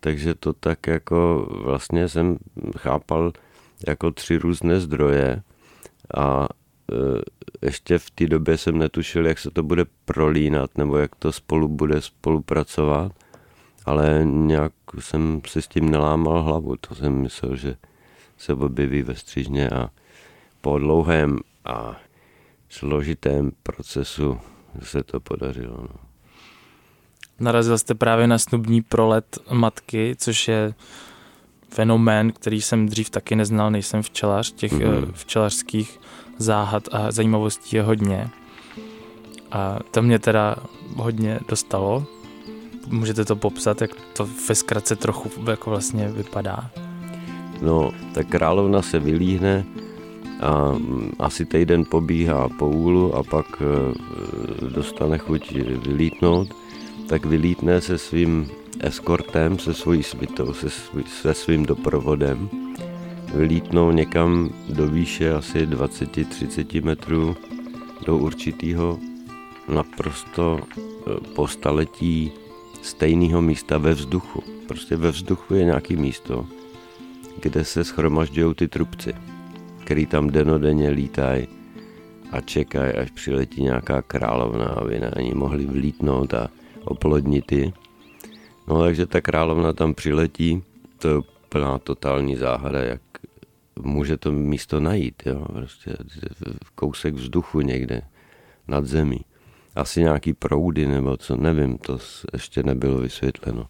takže 0.00 0.34
to 0.34 0.52
tak 0.52 0.86
jako 0.86 1.48
vlastně 1.64 2.08
jsem 2.08 2.38
chápal 2.76 3.32
jako 3.88 4.10
tři 4.10 4.36
různé 4.36 4.80
zdroje. 4.80 5.42
A 6.16 6.48
eh, 6.92 6.96
ještě 7.66 7.98
v 7.98 8.10
té 8.10 8.26
době 8.26 8.58
jsem 8.58 8.78
netušil, 8.78 9.26
jak 9.26 9.38
se 9.38 9.50
to 9.50 9.62
bude 9.62 9.84
prolínat 10.04 10.78
nebo 10.78 10.96
jak 10.96 11.14
to 11.14 11.32
spolu 11.32 11.68
bude 11.68 12.02
spolupracovat, 12.02 13.12
ale 13.84 14.20
nějak 14.24 14.72
jsem 14.98 15.40
si 15.46 15.62
s 15.62 15.68
tím 15.68 15.90
nelámal 15.90 16.42
hlavu, 16.42 16.76
to 16.76 16.94
jsem 16.94 17.12
myslel, 17.12 17.56
že 17.56 17.76
se 18.38 18.52
objeví 18.52 19.02
ve 19.02 19.14
střížně 19.14 19.70
a 19.70 19.88
po 20.60 20.78
dlouhém 20.78 21.38
a 21.64 21.96
složitém 22.68 23.52
procesu 23.62 24.40
se 24.82 25.02
to 25.02 25.20
podařilo. 25.20 25.76
No. 25.76 25.96
Narazil 27.40 27.78
jste 27.78 27.94
právě 27.94 28.26
na 28.26 28.38
snubní 28.38 28.82
prolet 28.82 29.38
matky, 29.50 30.16
což 30.18 30.48
je 30.48 30.74
fenomén, 31.68 32.32
který 32.32 32.62
jsem 32.62 32.86
dřív 32.86 33.10
taky 33.10 33.36
neznal, 33.36 33.70
nejsem 33.70 34.02
včelař, 34.02 34.52
těch 34.52 34.72
mm-hmm. 34.72 35.12
včelařských 35.12 36.00
záhad 36.38 36.88
a 36.92 37.10
zajímavostí 37.10 37.76
je 37.76 37.82
hodně. 37.82 38.28
A 39.50 39.78
to 39.90 40.02
mě 40.02 40.18
teda 40.18 40.56
hodně 40.96 41.40
dostalo. 41.48 42.06
Můžete 42.86 43.24
to 43.24 43.36
popsat, 43.36 43.80
jak 43.80 43.90
to 44.12 44.28
ve 44.48 44.54
zkratce 44.54 44.96
trochu 44.96 45.50
jako 45.50 45.70
vlastně 45.70 46.08
vypadá? 46.08 46.70
No, 47.62 47.90
ta 48.14 48.22
královna 48.22 48.82
se 48.82 48.98
vylíhne 48.98 49.64
a 50.40 50.72
mm, 50.72 51.18
asi 51.18 51.44
týden 51.46 51.84
pobíhá 51.84 52.48
po 52.58 52.68
úlu 52.70 53.14
a 53.14 53.22
pak 53.22 53.46
e, 53.58 53.64
dostane 54.70 55.18
chuť 55.18 55.52
vylítnout, 55.82 56.54
tak 57.08 57.26
vylítne 57.26 57.80
se 57.80 57.98
svým 57.98 58.46
eskortem, 58.80 59.58
se 59.58 59.74
svojí 59.74 60.02
svitou, 60.02 60.54
se, 60.54 60.70
se 61.06 61.34
svým 61.34 61.66
doprovodem. 61.66 62.48
Vylítnou 63.34 63.90
někam 63.90 64.50
do 64.68 64.86
výše 64.86 65.34
asi 65.34 65.66
20-30 65.66 66.84
metrů 66.84 67.36
do 68.06 68.16
určitého 68.16 68.98
naprosto 69.68 70.60
e, 70.60 70.84
po 71.34 71.48
staletí 71.48 72.32
stejného 72.82 73.42
místa 73.42 73.78
ve 73.78 73.94
vzduchu. 73.94 74.42
Prostě 74.68 74.96
ve 74.96 75.10
vzduchu 75.10 75.54
je 75.54 75.64
nějaký 75.64 75.96
místo, 75.96 76.46
kde 77.42 77.64
se 77.64 77.84
schromažďují 77.84 78.54
ty 78.54 78.68
trubci, 78.68 79.14
který 79.84 80.06
tam 80.06 80.30
denodenně 80.30 80.90
lítají 80.90 81.48
a 82.32 82.40
čekají, 82.40 82.92
až 82.92 83.10
přiletí 83.10 83.62
nějaká 83.62 84.02
královna, 84.02 84.66
aby 84.66 85.00
na 85.00 85.10
ní 85.22 85.34
mohli 85.34 85.66
vlítnout 85.66 86.34
a 86.34 86.48
oplodnit 86.84 87.52
ji. 87.52 87.72
No 88.68 88.82
takže 88.82 89.06
ta 89.06 89.20
královna 89.20 89.72
tam 89.72 89.94
přiletí, 89.94 90.62
to 90.98 91.08
je 91.08 91.14
plná 91.48 91.78
totální 91.78 92.36
záhada, 92.36 92.80
jak 92.80 93.00
může 93.82 94.16
to 94.16 94.32
místo 94.32 94.80
najít, 94.80 95.22
jo? 95.26 95.46
prostě 95.52 95.96
kousek 96.74 97.14
vzduchu 97.14 97.60
někde 97.60 98.02
nad 98.68 98.86
zemí. 98.86 99.20
Asi 99.74 100.00
nějaký 100.00 100.32
proudy 100.32 100.86
nebo 100.86 101.16
co, 101.16 101.36
nevím, 101.36 101.78
to 101.78 101.98
ještě 102.32 102.62
nebylo 102.62 102.98
vysvětleno. 102.98 103.66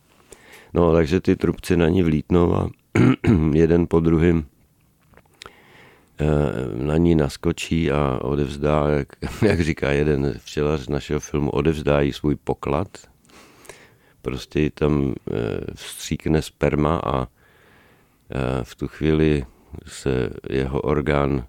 No 0.75 0.92
takže 0.92 1.20
ty 1.20 1.37
trubci 1.37 1.76
na 1.76 1.88
ní 1.88 2.02
vlítnou 2.02 2.54
a 2.54 2.70
jeden 3.52 3.87
po 3.87 4.00
druhém 4.00 4.47
eh, 6.21 6.26
na 6.85 6.97
ní 6.97 7.14
naskočí 7.14 7.90
a 7.90 8.19
odevzdá, 8.23 8.88
jak, 8.90 9.09
jak 9.43 9.61
říká 9.61 9.90
jeden 9.90 10.35
včelař 10.38 10.88
našeho 10.88 11.21
filmu, 11.21 11.50
odevzdá 11.50 12.00
jí 12.00 12.12
svůj 12.12 12.37
poklad, 12.37 12.88
prostě 14.23 14.71
tam 14.71 15.14
vstříkne 15.75 16.43
sperma 16.43 17.00
a 17.07 17.26
v 18.62 18.75
tu 18.75 18.88
chvíli 18.88 19.47
se 19.87 20.31
jeho 20.50 20.81
orgán 20.81 21.47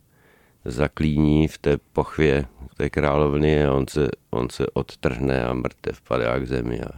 zaklíní 0.65 1.47
v 1.47 1.57
té 1.57 1.77
pochvě 1.77 2.45
té 2.79 2.89
královny 2.89 3.65
a 3.65 3.73
on 3.73 3.87
se, 3.87 4.07
on 4.29 4.49
se 4.49 4.67
odtrhne 4.67 5.43
a 5.43 5.53
mrtev 5.53 6.01
padá 6.01 6.39
k 6.39 6.47
zemi 6.47 6.79
a, 6.81 6.91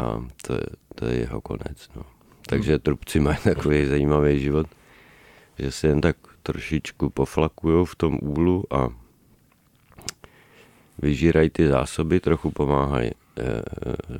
a 0.00 0.24
to, 0.46 0.52
je, 0.54 0.66
to 0.94 1.06
je 1.06 1.16
jeho 1.18 1.40
konec. 1.40 1.88
No. 1.96 2.19
Takže 2.50 2.78
trubci 2.78 3.20
mají 3.20 3.38
takový 3.44 3.86
zajímavý 3.86 4.40
život, 4.40 4.66
že 5.58 5.72
se 5.72 5.88
jen 5.88 6.00
tak 6.00 6.16
trošičku 6.42 7.10
poflakují 7.10 7.86
v 7.86 7.94
tom 7.94 8.18
úlu 8.22 8.64
a 8.70 8.88
vyžírají 10.98 11.50
ty 11.50 11.68
zásoby, 11.68 12.20
trochu 12.20 12.50
pomáhají 12.50 13.10
e, 13.10 13.14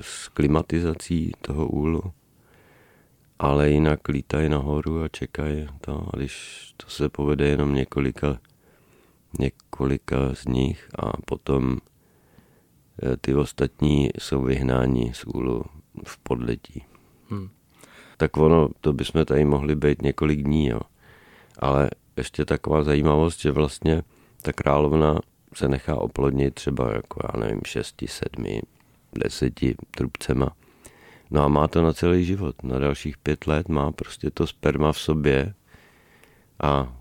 s 0.00 0.28
klimatizací 0.28 1.32
toho 1.40 1.68
úlu 1.68 2.02
ale 3.40 3.70
jinak 3.70 4.08
lítají 4.08 4.48
nahoru 4.48 5.02
a 5.02 5.08
čekají 5.08 5.66
to. 5.80 6.08
A 6.12 6.16
když 6.16 6.64
to 6.76 6.90
se 6.90 7.08
povede 7.08 7.48
jenom 7.48 7.74
několika, 7.74 8.38
několika 9.38 10.34
z 10.34 10.46
nich 10.46 10.88
a 10.98 11.12
potom 11.24 11.78
eh, 13.02 13.16
ty 13.16 13.34
ostatní 13.34 14.10
jsou 14.18 14.42
vyhnáni 14.42 15.12
z 15.14 15.24
úlu 15.24 15.64
v 16.04 16.18
podletí. 16.18 16.84
Hmm. 17.30 17.48
Tak 18.20 18.36
ono, 18.36 18.68
to 18.80 18.92
bychom 18.92 19.24
tady 19.24 19.44
mohli 19.44 19.76
být 19.76 20.02
několik 20.02 20.42
dní, 20.42 20.66
jo. 20.66 20.80
Ale 21.58 21.90
ještě 22.16 22.44
taková 22.44 22.82
zajímavost, 22.82 23.40
že 23.40 23.50
vlastně 23.50 24.02
ta 24.42 24.52
královna 24.52 25.18
se 25.54 25.68
nechá 25.68 25.96
oplodnit 25.96 26.54
třeba 26.54 26.92
jako, 26.92 27.20
já 27.24 27.40
nevím, 27.40 27.60
šesti, 27.66 28.08
sedmi, 28.08 28.62
deseti 29.12 29.74
trubcema 29.90 30.48
No 31.30 31.44
a 31.44 31.48
má 31.48 31.68
to 31.68 31.82
na 31.82 31.92
celý 31.92 32.24
život. 32.24 32.62
Na 32.62 32.78
dalších 32.78 33.18
pět 33.18 33.46
let 33.46 33.68
má 33.68 33.92
prostě 33.92 34.30
to 34.30 34.46
sperma 34.46 34.92
v 34.92 34.98
sobě 34.98 35.54
a 36.62 36.96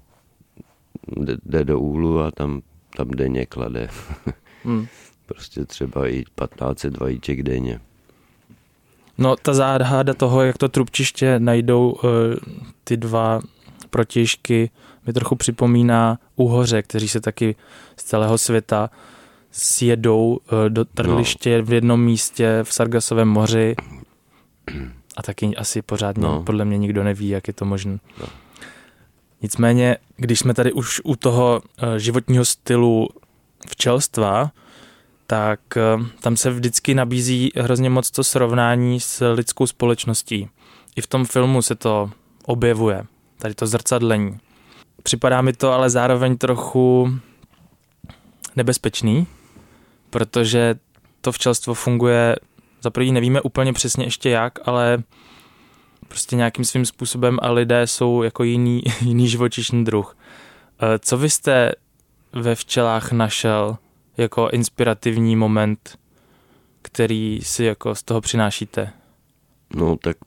jde 1.45 1.65
do 1.65 1.79
úlu 1.79 2.19
a 2.19 2.31
tam, 2.31 2.61
tam 2.97 3.07
denně 3.09 3.45
klade. 3.45 3.89
Hmm. 4.63 4.87
prostě 5.25 5.65
třeba 5.65 6.07
i 6.07 6.23
15 6.35 6.83
vajíček 6.83 7.43
denně. 7.43 7.79
No 9.19 9.35
ta 9.35 9.53
záhada 9.53 10.13
toho, 10.13 10.41
jak 10.41 10.57
to 10.57 10.69
trubčiště 10.69 11.39
najdou 11.39 11.91
uh, 11.91 12.09
ty 12.83 12.97
dva 12.97 13.39
protěžky, 13.89 14.69
mi 15.07 15.13
trochu 15.13 15.35
připomíná 15.35 16.19
úhoře, 16.35 16.81
kteří 16.81 17.07
se 17.07 17.21
taky 17.21 17.55
z 17.97 18.03
celého 18.03 18.37
světa 18.37 18.89
sjedou 19.51 20.27
uh, 20.27 20.69
do 20.69 20.85
trliště 20.85 21.57
no. 21.57 21.65
v 21.65 21.73
jednom 21.73 22.03
místě 22.03 22.59
v 22.63 22.73
Sargasovém 22.73 23.27
moři 23.27 23.75
a 25.17 25.23
taky 25.23 25.55
asi 25.55 25.81
pořádně 25.81 26.23
no. 26.23 26.43
podle 26.43 26.65
mě 26.65 26.77
nikdo 26.77 27.03
neví, 27.03 27.29
jak 27.29 27.47
je 27.47 27.53
to 27.53 27.65
možné. 27.65 27.99
No. 28.21 28.27
Nicméně, 29.41 29.97
když 30.17 30.39
jsme 30.39 30.53
tady 30.53 30.73
už 30.73 31.01
u 31.03 31.15
toho 31.15 31.61
eh, 31.77 31.99
životního 31.99 32.45
stylu 32.45 33.09
včelstva, 33.69 34.51
tak 35.29 35.77
eh, 35.77 35.81
tam 36.21 36.37
se 36.37 36.49
vždycky 36.49 36.93
nabízí 36.93 37.51
hrozně 37.55 37.89
moc 37.89 38.11
to 38.11 38.23
srovnání 38.23 38.99
s 38.99 39.33
lidskou 39.33 39.67
společností. 39.67 40.49
I 40.95 41.01
v 41.01 41.07
tom 41.07 41.25
filmu 41.25 41.61
se 41.61 41.75
to 41.75 42.11
objevuje, 42.45 43.05
tady 43.37 43.53
to 43.53 43.67
zrcadlení. 43.67 44.39
Připadá 45.03 45.41
mi 45.41 45.53
to 45.53 45.71
ale 45.71 45.89
zároveň 45.89 46.37
trochu 46.37 47.13
nebezpečný, 48.55 49.27
protože 50.09 50.75
to 51.21 51.31
včelstvo 51.31 51.73
funguje 51.73 52.35
za 52.81 52.89
prvý 52.89 53.11
nevíme 53.11 53.41
úplně 53.41 53.73
přesně 53.73 54.05
ještě 54.05 54.29
jak, 54.29 54.67
ale 54.67 55.03
prostě 56.07 56.35
nějakým 56.35 56.65
svým 56.65 56.85
způsobem 56.85 57.37
a 57.41 57.51
lidé 57.51 57.87
jsou 57.87 58.23
jako 58.23 58.43
jiný, 58.43 58.81
jiný 59.01 59.27
živočišný 59.27 59.85
druh. 59.85 60.17
Eh, 60.81 60.99
co 60.99 61.17
vy 61.17 61.29
jste 61.29 61.71
ve 62.33 62.55
včelách 62.55 63.11
našel 63.11 63.77
jako 64.19 64.49
inspirativní 64.49 65.35
moment, 65.35 65.99
který 66.81 67.39
si 67.43 67.63
jako 67.63 67.95
z 67.95 68.03
toho 68.03 68.21
přinášíte? 68.21 68.93
No 69.75 69.97
tak 69.97 70.17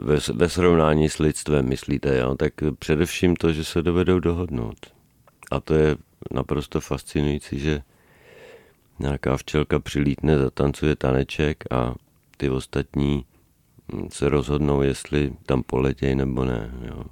ve, 0.00 0.18
ve 0.34 0.48
srovnání 0.48 1.08
s 1.08 1.18
lidstvem 1.18 1.68
myslíte, 1.68 2.18
jo? 2.18 2.34
tak 2.34 2.52
především 2.78 3.36
to, 3.36 3.52
že 3.52 3.64
se 3.64 3.82
dovedou 3.82 4.20
dohodnout. 4.20 4.86
A 5.50 5.60
to 5.60 5.74
je 5.74 5.96
naprosto 6.30 6.80
fascinující, 6.80 7.58
že 7.58 7.82
nějaká 8.98 9.36
včelka 9.36 9.78
přilítne, 9.78 10.38
zatancuje 10.38 10.96
taneček 10.96 11.64
a 11.70 11.94
ty 12.36 12.50
ostatní 12.50 13.24
se 14.08 14.28
rozhodnou, 14.28 14.82
jestli 14.82 15.32
tam 15.46 15.62
poletějí 15.62 16.14
nebo 16.14 16.44
ne. 16.44 16.70
Jo. 16.86 17.04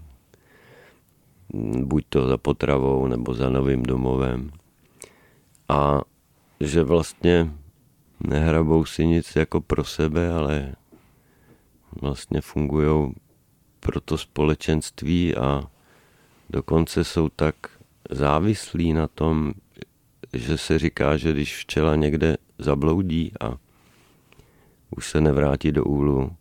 Buď 1.85 2.05
to 2.09 2.29
za 2.29 2.37
potravou 2.37 3.07
nebo 3.07 3.35
za 3.35 3.51
novým 3.51 3.83
domovem. 3.83 4.51
A 5.69 6.01
že 6.61 6.83
vlastně 6.83 7.51
nehrabou 8.21 8.85
si 8.85 9.07
nic 9.07 9.37
jako 9.37 9.61
pro 9.61 9.85
sebe, 9.85 10.33
ale 10.33 10.75
vlastně 12.01 12.41
fungují 12.41 13.15
pro 13.81 14.01
to 14.01 14.19
společenství 14.19 15.37
a 15.37 15.63
dokonce 16.51 17.05
jsou 17.05 17.29
tak 17.29 17.55
závislí 18.11 18.93
na 18.93 19.09
tom, 19.09 19.53
že 20.33 20.59
se 20.59 20.79
říká, 20.79 21.17
že 21.17 21.33
když 21.33 21.57
včela 21.57 21.97
někde 21.97 22.37
zabloudí 22.59 23.33
a 23.41 23.57
už 24.97 25.11
se 25.11 25.21
nevrátí 25.21 25.73
do 25.73 25.85
úlu, 25.85 26.37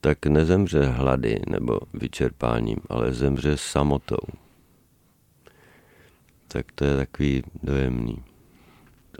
tak 0.00 0.26
nezemře 0.26 0.86
hlady 0.86 1.40
nebo 1.48 1.80
vyčerpáním, 1.94 2.76
ale 2.88 3.12
zemře 3.12 3.56
samotou. 3.56 4.26
Tak 6.48 6.66
to 6.74 6.84
je 6.84 6.96
takový 6.96 7.42
dojemný. 7.62 8.31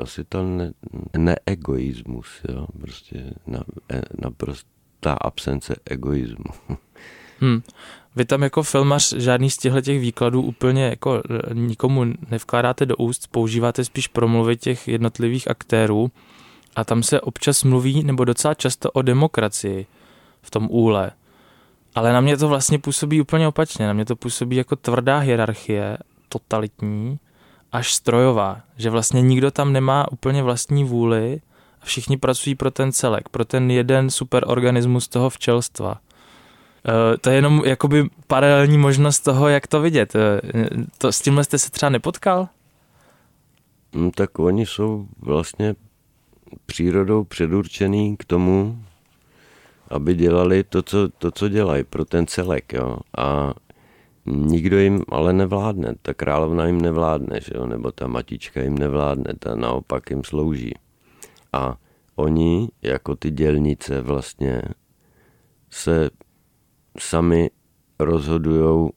Asi 0.03 0.25
to 0.25 0.43
ne, 0.43 0.73
neegoismus, 1.17 2.27
jo? 2.49 2.67
prostě 2.81 3.35
na, 3.47 3.65
e, 3.93 4.03
naprostá 4.23 5.12
absence 5.21 5.77
egoismu. 5.85 6.79
Hmm. 7.41 7.62
Vy 8.17 8.25
tam 8.25 8.43
jako 8.43 8.62
filmař 8.62 9.12
žádný 9.12 9.51
z 9.51 9.57
těchto 9.57 9.81
těch 9.81 10.01
výkladů 10.01 10.43
úplně 10.43 10.85
jako 10.85 11.17
e, 11.17 11.55
nikomu 11.55 12.05
nevkládáte 12.31 12.87
do 12.87 12.97
úst, 12.97 13.27
používáte 13.31 13.85
spíš 13.85 14.09
promluvy 14.09 14.57
těch 14.57 14.88
jednotlivých 14.88 15.51
aktérů 15.51 16.11
a 16.77 16.85
tam 16.85 17.03
se 17.03 17.21
občas 17.21 17.65
mluví, 17.65 18.05
nebo 18.05 18.25
docela 18.25 18.55
často 18.55 18.91
o 18.91 19.03
demokracii 19.03 19.87
v 20.43 20.51
tom 20.51 20.69
úle. 20.71 21.11
Ale 21.95 22.12
na 22.12 22.21
mě 22.21 22.37
to 22.37 22.49
vlastně 22.49 22.79
působí 22.79 23.21
úplně 23.21 23.49
opačně. 23.49 23.87
Na 23.87 23.93
mě 23.93 24.05
to 24.05 24.17
působí 24.17 24.57
jako 24.57 24.77
tvrdá 24.77 25.19
hierarchie, 25.19 25.99
totalitní, 26.29 27.19
až 27.73 27.95
strojová. 27.95 28.61
Že 28.77 28.91
vlastně 28.91 29.23
nikdo 29.23 29.51
tam 29.51 29.73
nemá 29.73 30.13
úplně 30.13 30.43
vlastní 30.43 30.85
vůli 30.85 31.41
a 31.83 31.85
všichni 31.85 32.17
pracují 32.17 32.55
pro 32.55 32.71
ten 32.71 32.93
celek, 32.93 33.29
pro 33.29 33.45
ten 33.45 33.71
jeden 33.71 34.11
superorganismus 34.11 35.09
toho 35.09 35.31
včelstva. 35.31 36.01
Eh, 36.89 37.19
to 37.19 37.31
je 37.31 37.37
jenom 37.37 37.63
jakoby 37.65 38.09
paralelní 38.27 38.79
možnost 38.79 39.21
toho, 39.21 39.49
jak 39.49 39.67
to 39.67 39.81
vidět. 39.81 40.13
Eh, 40.17 40.41
to, 40.99 41.13
s 41.13 41.21
tímhle 41.21 41.45
jste 41.45 41.59
se 41.59 41.71
třeba 41.71 41.91
nepotkal? 41.91 42.49
No, 43.95 44.11
tak 44.11 44.39
oni 44.39 44.67
jsou 44.67 45.07
vlastně 45.19 45.75
přírodou 46.67 47.25
předurčený 47.25 48.17
k 48.17 48.25
tomu, 48.25 48.85
aby 49.91 50.15
dělali 50.15 50.65
to, 50.65 50.83
co, 50.83 51.09
to, 51.09 51.31
co 51.31 51.49
dělají 51.49 51.85
pro 51.85 52.05
ten 52.05 52.27
celek, 52.27 52.73
jo. 52.73 52.97
A 53.19 53.55
nikdo 54.27 54.79
jim 54.79 55.03
ale 55.09 55.33
nevládne, 55.33 55.95
ta 56.03 56.15
královna 56.15 56.67
jim 56.67 56.81
nevládne, 56.81 57.41
že 57.41 57.53
jo? 57.55 57.67
nebo 57.67 57.93
ta 57.93 58.07
matička 58.07 58.63
jim 58.63 58.79
nevládne, 58.79 59.35
ta 59.39 59.55
naopak 59.55 60.11
jim 60.11 60.25
slouží. 60.25 60.75
A 61.53 61.77
oni, 62.17 62.69
jako 62.83 63.17
ty 63.17 63.31
dělnice 63.31 64.01
vlastně, 64.01 64.63
se 65.71 66.11
sami 66.99 67.51
rozhodují, 67.99 68.91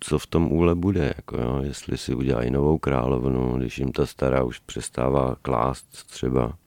co 0.00 0.18
v 0.18 0.26
tom 0.26 0.52
úle 0.52 0.74
bude, 0.74 1.14
jako 1.16 1.36
jo, 1.36 1.60
jestli 1.62 1.98
si 1.98 2.14
udělají 2.14 2.50
novou 2.50 2.78
královnu, 2.78 3.58
když 3.58 3.78
jim 3.78 3.92
ta 3.92 4.06
stará 4.06 4.42
už 4.42 4.58
přestává 4.58 5.36
klást 5.42 6.06
třeba, 6.06 6.58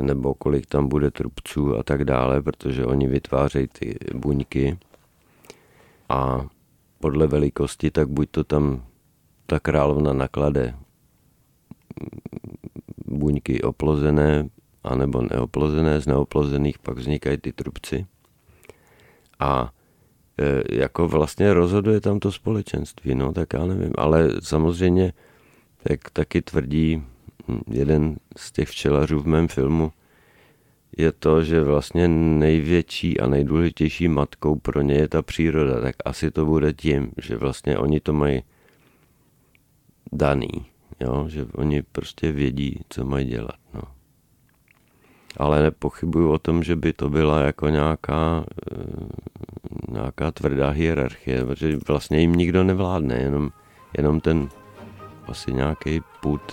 nebo 0.00 0.34
kolik 0.34 0.66
tam 0.66 0.88
bude 0.88 1.10
trubců 1.10 1.76
a 1.76 1.82
tak 1.82 2.04
dále, 2.04 2.42
protože 2.42 2.86
oni 2.86 3.08
vytvářejí 3.08 3.68
ty 3.68 3.96
buňky 4.14 4.78
a 6.12 6.46
podle 7.00 7.26
velikosti, 7.26 7.90
tak 7.90 8.08
buď 8.08 8.28
to 8.30 8.44
tam 8.44 8.84
ta 9.46 9.60
královna 9.60 10.12
naklade 10.12 10.74
buňky 13.06 13.62
oplozené, 13.62 14.48
anebo 14.84 15.22
neoplozené, 15.22 16.00
z 16.00 16.06
neoplozených 16.06 16.78
pak 16.78 16.98
vznikají 16.98 17.36
ty 17.38 17.52
trubci. 17.52 18.06
A 19.40 19.72
e, 20.38 20.76
jako 20.76 21.08
vlastně 21.08 21.54
rozhoduje 21.54 22.00
tam 22.00 22.20
to 22.20 22.32
společenství, 22.32 23.14
no 23.14 23.32
tak 23.32 23.52
já 23.52 23.64
nevím, 23.66 23.92
ale 23.98 24.28
samozřejmě 24.40 25.12
jak 25.90 26.10
taky 26.10 26.42
tvrdí 26.42 27.02
jeden 27.70 28.16
z 28.36 28.52
těch 28.52 28.68
včelařů 28.68 29.20
v 29.20 29.26
mém 29.26 29.48
filmu, 29.48 29.92
je 30.96 31.12
to, 31.12 31.44
že 31.44 31.62
vlastně 31.62 32.08
největší 32.08 33.20
a 33.20 33.26
nejdůležitější 33.26 34.08
matkou 34.08 34.56
pro 34.56 34.82
ně 34.82 34.94
je 34.94 35.08
ta 35.08 35.22
příroda, 35.22 35.80
tak 35.80 35.94
asi 36.04 36.30
to 36.30 36.46
bude 36.46 36.72
tím, 36.72 37.10
že 37.18 37.36
vlastně 37.36 37.78
oni 37.78 38.00
to 38.00 38.12
mají 38.12 38.42
daný, 40.12 40.66
jo? 41.00 41.24
že 41.28 41.46
oni 41.54 41.82
prostě 41.82 42.32
vědí, 42.32 42.80
co 42.88 43.04
mají 43.04 43.26
dělat. 43.26 43.56
No. 43.74 43.82
Ale 45.36 45.62
nepochybuju 45.62 46.30
o 46.30 46.38
tom, 46.38 46.62
že 46.62 46.76
by 46.76 46.92
to 46.92 47.10
byla 47.10 47.40
jako 47.40 47.68
nějaká, 47.68 48.44
eh, 48.72 48.84
nějaká 49.88 50.30
tvrdá 50.30 50.70
hierarchie, 50.70 51.44
protože 51.44 51.78
vlastně 51.88 52.20
jim 52.20 52.32
nikdo 52.32 52.64
nevládne, 52.64 53.16
jenom, 53.16 53.50
jenom 53.98 54.20
ten 54.20 54.48
asi 55.26 55.52
nějaký 55.52 56.00
put, 56.20 56.52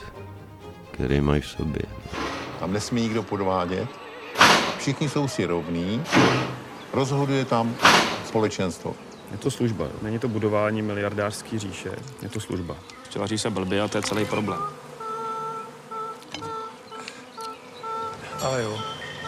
který 0.91 1.21
mají 1.21 1.41
v 1.41 1.47
sobě. 1.47 1.81
Tam 2.59 2.73
nesmí 2.73 3.01
nikdo 3.01 3.23
podvádět, 3.23 3.87
všichni 4.79 5.09
jsou 5.09 5.27
si 5.27 5.45
rovní, 5.45 6.03
rozhoduje 6.93 7.45
tam 7.45 7.75
společenstvo. 8.25 8.95
Je 9.31 9.37
to 9.37 9.51
služba. 9.51 9.85
Není 10.01 10.19
to 10.19 10.27
budování 10.27 10.81
miliardářský 10.81 11.59
říše, 11.59 11.91
je 12.21 12.29
to 12.29 12.39
služba. 12.39 12.75
Včelaří 13.03 13.37
se 13.37 13.49
blbě 13.49 13.81
a 13.81 13.87
to 13.87 13.97
je 13.97 14.01
celý 14.01 14.25
problém. 14.25 14.59
Ale 18.43 18.63
jo, 18.63 18.77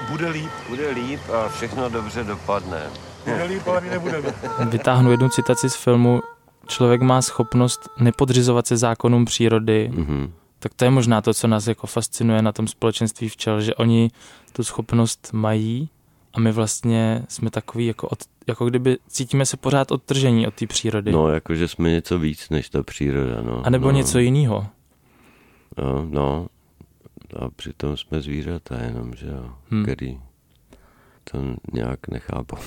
bude 0.09 0.29
líp. 0.29 0.49
Bude 0.69 0.89
líp 0.89 1.19
a 1.29 1.49
všechno 1.49 1.89
dobře 1.89 2.23
dopadne. 2.23 2.81
Bude 3.25 3.43
líp, 3.43 3.67
ale 3.67 3.81
my 3.81 3.89
nebudeme. 3.89 4.33
Vytáhnu 4.69 5.11
jednu 5.11 5.29
citaci 5.29 5.69
z 5.69 5.75
filmu. 5.75 6.21
Člověk 6.67 7.01
má 7.01 7.21
schopnost 7.21 7.89
nepodřizovat 7.99 8.67
se 8.67 8.77
zákonům 8.77 9.25
přírody, 9.25 9.91
Mm-hmm. 9.93 10.31
Tak 10.61 10.73
to 10.73 10.85
je 10.85 10.91
možná 10.91 11.21
to, 11.21 11.33
co 11.33 11.47
nás 11.47 11.67
jako 11.67 11.87
fascinuje 11.87 12.41
na 12.41 12.51
tom 12.51 12.67
společenství 12.67 13.29
včel, 13.29 13.61
že 13.61 13.75
oni 13.75 14.09
tu 14.53 14.63
schopnost 14.63 15.29
mají 15.33 15.89
a 16.33 16.39
my 16.39 16.51
vlastně 16.51 17.23
jsme 17.27 17.49
takový, 17.49 17.85
jako, 17.85 18.07
od, 18.07 18.19
jako 18.47 18.65
kdyby 18.65 18.97
cítíme 19.07 19.45
se 19.45 19.57
pořád 19.57 19.91
odtržení 19.91 20.47
od 20.47 20.53
té 20.53 20.67
přírody. 20.67 21.11
No, 21.11 21.27
jakože 21.29 21.67
jsme 21.67 21.89
něco 21.89 22.19
víc 22.19 22.49
než 22.49 22.69
ta 22.69 22.83
příroda. 22.83 23.41
No. 23.41 23.65
a 23.65 23.69
nebo 23.69 23.85
no, 23.85 23.91
něco 23.97 24.19
jiného. 24.19 24.67
No, 25.77 26.05
no, 26.09 26.47
a 27.39 27.49
přitom 27.49 27.97
jsme 27.97 28.21
zvířata 28.21 28.83
jenom, 28.83 29.15
že 29.15 29.27
jo, 29.27 29.55
Hmm. 29.71 29.83
který 29.83 30.19
to 31.31 31.55
nějak 31.73 32.07
nechápou. 32.07 32.57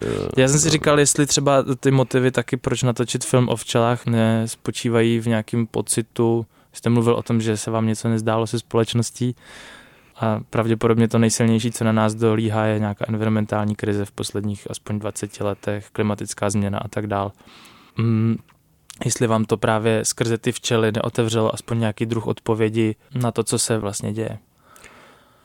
Jo, 0.00 0.28
Já 0.36 0.48
jsem 0.48 0.60
si 0.60 0.70
říkal, 0.70 1.00
jestli 1.00 1.26
třeba 1.26 1.64
ty 1.80 1.90
motivy 1.90 2.30
taky, 2.30 2.56
proč 2.56 2.82
natočit 2.82 3.24
film 3.24 3.48
o 3.48 3.56
včelách, 3.56 4.06
nespočívají 4.06 5.18
v 5.18 5.26
nějakém 5.26 5.66
pocitu, 5.66 6.46
jste 6.76 6.90
mluvil 6.90 7.14
o 7.14 7.22
tom, 7.22 7.40
že 7.40 7.56
se 7.56 7.70
vám 7.70 7.86
něco 7.86 8.08
nezdálo 8.08 8.46
se 8.46 8.58
společností 8.58 9.36
a 10.20 10.40
pravděpodobně 10.50 11.08
to 11.08 11.18
nejsilnější, 11.18 11.70
co 11.70 11.84
na 11.84 11.92
nás 11.92 12.14
dolíhá, 12.14 12.64
je 12.64 12.78
nějaká 12.78 13.04
environmentální 13.08 13.74
krize 13.74 14.04
v 14.04 14.12
posledních 14.12 14.70
aspoň 14.70 14.98
20 14.98 15.40
letech, 15.40 15.88
klimatická 15.92 16.50
změna 16.50 16.78
a 16.78 16.88
tak 16.88 17.06
dál. 17.06 17.32
Mm, 17.98 18.36
jestli 19.04 19.26
vám 19.26 19.44
to 19.44 19.56
právě 19.56 20.04
skrze 20.04 20.38
ty 20.38 20.52
včely 20.52 20.92
neotevřelo 20.92 21.54
aspoň 21.54 21.78
nějaký 21.78 22.06
druh 22.06 22.26
odpovědi 22.26 22.94
na 23.14 23.32
to, 23.32 23.44
co 23.44 23.58
se 23.58 23.78
vlastně 23.78 24.12
děje. 24.12 24.38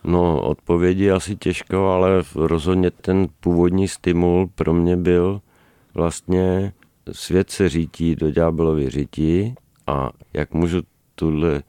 No, 0.04 0.42
odpovědi 0.42 1.12
asi 1.12 1.36
těžko, 1.36 1.88
ale 1.88 2.24
rozhodně 2.36 2.92
ten 2.92 3.28
původní 3.40 3.88
stimul 3.88 4.50
pro 4.56 4.74
mě 4.74 4.98
byl 4.98 5.42
vlastně 5.94 6.74
svět 7.12 7.50
se 7.50 7.70
řítí 7.70 8.16
do 8.16 8.32
ďábelovy 8.32 8.90
řítí 8.90 9.56
a 9.88 10.10
jak 10.34 10.54
můžu 10.54 10.82
tuhle 11.22 11.64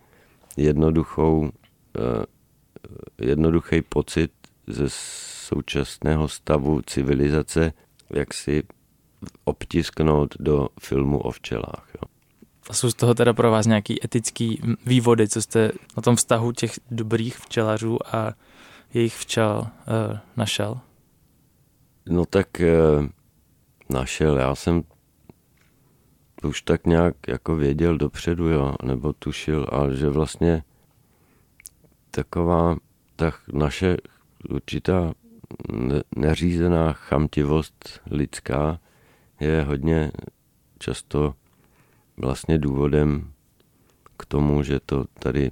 jednoduchou, 0.56 1.50
eh, 1.96 2.24
jednoduchý 3.20 3.82
pocit 3.82 4.32
ze 4.66 4.84
současného 5.48 6.28
stavu 6.28 6.82
civilizace, 6.82 7.72
jak 8.10 8.34
si 8.34 8.62
obtisknout 9.44 10.34
do 10.40 10.68
filmu 10.80 11.18
o 11.18 11.30
včelách. 11.30 11.88
Jo. 11.94 12.08
A 12.70 12.72
jsou 12.72 12.90
z 12.90 12.94
toho 12.94 13.14
teda 13.14 13.32
pro 13.32 13.50
vás 13.50 13.66
nějaký 13.66 14.04
etický 14.04 14.60
vývody, 14.86 15.28
co 15.28 15.42
jste 15.42 15.72
na 15.96 16.02
tom 16.02 16.16
vztahu 16.16 16.52
těch 16.52 16.72
dobrých 16.90 17.36
včelařů 17.36 17.98
a 18.16 18.32
jejich 18.94 19.16
včel 19.16 19.66
uh, 19.66 20.18
našel? 20.36 20.80
No 22.08 22.24
tak 22.26 22.60
eh, 22.60 22.72
našel, 23.90 24.36
já 24.38 24.54
jsem 24.54 24.82
už 26.44 26.62
tak 26.62 26.86
nějak 26.86 27.14
jako 27.28 27.56
věděl 27.56 27.98
dopředu, 27.98 28.48
jo, 28.48 28.74
nebo 28.82 29.12
tušil, 29.12 29.66
ale 29.72 29.96
že 29.96 30.08
vlastně 30.08 30.62
taková 32.10 32.76
ta 33.16 33.32
naše 33.52 33.96
určitá 34.50 35.12
ne- 35.72 36.02
neřízená 36.16 36.92
chamtivost 36.92 38.00
lidská 38.10 38.78
je 39.40 39.62
hodně 39.62 40.12
často 40.78 41.34
vlastně 42.16 42.58
důvodem 42.58 43.32
k 44.16 44.24
tomu, 44.24 44.62
že 44.62 44.80
to 44.80 45.04
tady 45.18 45.50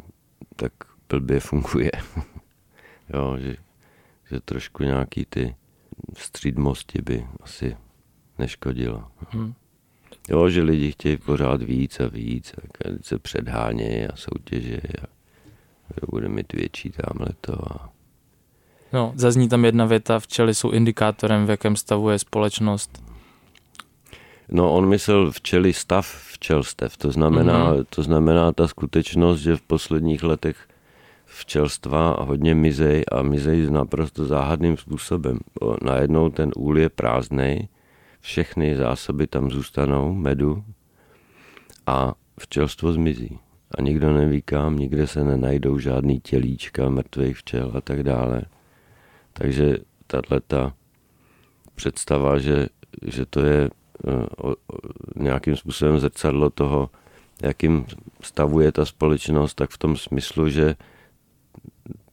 tak 0.57 0.73
blbě 1.09 1.41
funguje. 1.41 1.91
jo, 3.15 3.37
že, 3.39 3.57
že 4.31 4.41
trošku 4.41 4.83
nějaký 4.83 5.25
ty 5.25 5.57
střídmosti 6.17 7.03
by 7.03 7.27
asi 7.41 7.77
neškodilo. 8.39 9.09
Hmm. 9.29 9.55
Jo, 10.31 10.49
že 10.51 10.63
lidi 10.63 10.93
chtějí 10.93 11.17
pořád 11.17 11.63
víc 11.63 12.01
a 12.01 12.07
víc, 12.09 12.53
a 12.59 12.89
se 13.03 13.19
předhánějí 13.19 14.07
a 14.07 14.17
soutěže 14.17 14.81
a 15.03 15.07
kdo 15.95 16.07
bude 16.11 16.29
mít 16.29 16.53
větší 16.53 16.91
tamhle 16.91 17.29
to. 17.41 17.73
A... 17.73 17.89
No, 18.93 19.13
zazní 19.17 19.49
tam 19.49 19.65
jedna 19.65 19.85
věta, 19.85 20.19
včely 20.19 20.55
jsou 20.55 20.71
indikátorem, 20.71 21.47
v 21.47 21.51
jakém 21.51 21.77
stavu 21.77 22.11
je 22.11 22.19
společnost. 22.19 23.03
No, 24.53 24.73
on 24.75 24.89
myslel 24.89 25.31
včely 25.33 25.73
stav 25.73 26.07
včelstev, 26.33 26.97
to 26.97 27.11
znamená, 27.11 27.73
Mhm. 27.73 27.85
to 27.91 28.03
znamená 28.03 28.53
ta 28.53 28.69
skutečnost, 28.69 29.41
že 29.41 29.57
v 29.57 29.63
posledních 29.63 30.23
letech 30.23 30.57
včelstva 31.25 32.17
hodně 32.21 32.55
mizej 32.55 33.05
a 33.13 33.23
mizej 33.23 33.71
naprosto 33.71 34.25
záhadným 34.25 34.77
způsobem. 34.77 35.39
Najednou 35.83 36.29
ten 36.31 36.51
úl 36.57 36.79
je 36.79 36.89
prázdnej, 36.89 37.69
všechny 38.21 38.77
zásoby 38.77 39.27
tam 39.27 39.51
zůstanou, 39.51 40.15
medu, 40.15 40.65
a 41.87 42.15
včelstvo 42.41 42.93
zmizí. 42.93 43.39
A 43.79 43.83
nikdo 43.83 44.13
neví 44.13 44.43
kam, 44.43 44.79
nikde 44.79 45.07
se 45.07 45.25
nenajdou 45.25 45.79
žádný 45.79 46.21
tělíčka 46.21 46.89
mrtvých 46.89 47.37
včel 47.37 47.73
a 47.75 47.81
tak 47.81 48.03
dále. 48.03 48.43
Takže 49.33 49.77
tato 50.07 50.73
představa, 51.75 52.39
že, 52.39 52.67
že 53.07 53.27
to 53.27 53.41
je 53.41 53.71
eh, 54.09 54.27
o- 54.37 54.51
o- 54.51 54.57
nějakým 55.17 55.57
způsobem 55.57 56.01
zrcadlo 56.01 56.51
toho, 56.51 56.91
jakým 57.43 57.87
stavu 58.23 58.61
je 58.61 58.73
ta 58.73 58.85
společnost, 58.85 59.55
tak 59.55 59.71
v 59.71 59.79
tom 59.79 59.97
smyslu, 59.97 60.49
že 60.49 60.75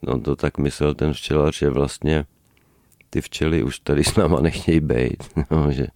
no 0.02 0.20
to 0.20 0.36
tak 0.36 0.58
myslel 0.58 0.94
ten 0.94 1.14
včelař, 1.14 1.58
že 1.58 1.70
vlastně 1.70 2.26
ty 3.10 3.22
včely 3.22 3.64
už 3.64 3.80
tady 3.80 4.04
s 4.04 4.16
náma 4.16 4.42
nechtějí 4.42 4.80
být, 4.80 5.24
no, 5.52 5.72
že, 5.72 5.88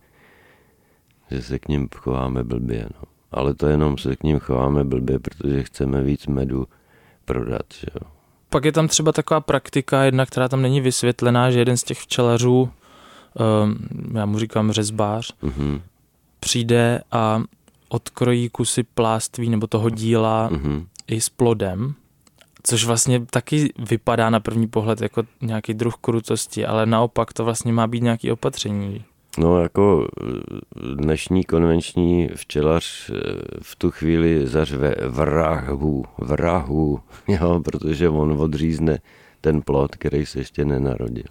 že 1.32 1.41
se 1.41 1.60
k 1.60 1.67
ním 1.67 1.89
chováme 1.96 2.44
blbě. 2.44 2.86
No. 2.96 3.02
Ale 3.32 3.54
to 3.54 3.67
jenom 3.67 3.98
se 3.98 4.15
k 4.15 4.24
ním 4.24 4.39
chováme 4.39 4.84
blbě, 4.84 5.20
protože 5.20 5.63
chceme 5.63 6.04
víc 6.04 6.28
medu 6.28 6.67
prodat. 7.26 7.65
Že 7.80 7.88
jo. 7.96 8.12
Pak 8.50 8.65
je 8.65 8.72
tam 8.72 8.88
třeba 8.88 9.12
taková 9.12 9.41
praktika, 9.41 10.04
jedna, 10.04 10.26
která 10.26 10.50
tam 10.50 10.62
není 10.62 10.82
vysvětlená, 10.82 11.52
že 11.52 11.60
jeden 11.60 11.78
z 11.78 11.84
těch 11.84 12.00
včelařů, 12.00 12.70
um, 13.63 13.78
já 14.13 14.26
mu 14.26 14.39
říkám 14.39 14.72
řezbář, 14.72 15.34
Mhm, 15.41 15.82
přijde 16.39 17.02
a 17.12 17.44
odkrojí 17.89 18.50
kusy 18.50 18.84
pláství 18.84 19.50
nebo 19.50 19.67
toho 19.67 19.89
díla 19.89 20.50
mhm. 20.52 20.88
i 21.08 21.22
s 21.22 21.30
plodem, 21.30 21.94
což 22.63 22.86
vlastně 22.86 23.26
taky 23.26 23.74
vypadá 23.80 24.30
na 24.30 24.39
první 24.39 24.67
pohled 24.67 25.02
jako 25.02 25.24
nějaký 25.41 25.74
druh 25.74 25.96
krutosti, 26.02 26.65
ale 26.65 26.86
naopak 26.86 27.34
to 27.34 27.46
vlastně 27.46 27.74
má 27.74 27.88
být 27.88 28.04
nějaký 28.04 28.32
opatření. 28.32 29.04
No 29.38 29.62
jako 29.62 30.08
eh, 30.22 30.26
dnešní 30.96 31.44
konvenční 31.44 32.30
včelař 32.36 33.10
eh, 33.10 33.13
v 33.62 33.76
tu 33.76 33.91
chvíli 33.91 34.48
zařve 34.48 34.96
vrahu, 35.08 36.06
vrahu, 36.17 37.00
jo, 37.28 37.62
protože 37.65 38.10
on 38.10 38.41
odřízne 38.41 39.00
ten 39.41 39.62
plod, 39.62 39.96
který 39.96 40.26
se 40.26 40.39
ještě 40.39 40.65
nenarodil. 40.65 41.24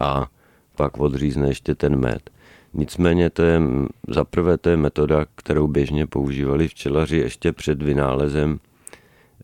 A 0.00 0.26
pak 0.76 0.98
odřízne 0.98 1.48
ještě 1.48 1.74
ten 1.74 1.96
med. 1.96 2.30
Nicméně 2.74 3.30
to 3.30 3.42
je, 3.42 3.60
za 4.08 4.24
prvé 4.24 4.58
to 4.58 4.70
je 4.70 4.76
metoda, 4.76 5.26
kterou 5.34 5.66
běžně 5.66 6.06
používali 6.06 6.68
včelaři 6.68 7.16
ještě 7.16 7.52
před 7.52 7.82
vynálezem 7.82 8.60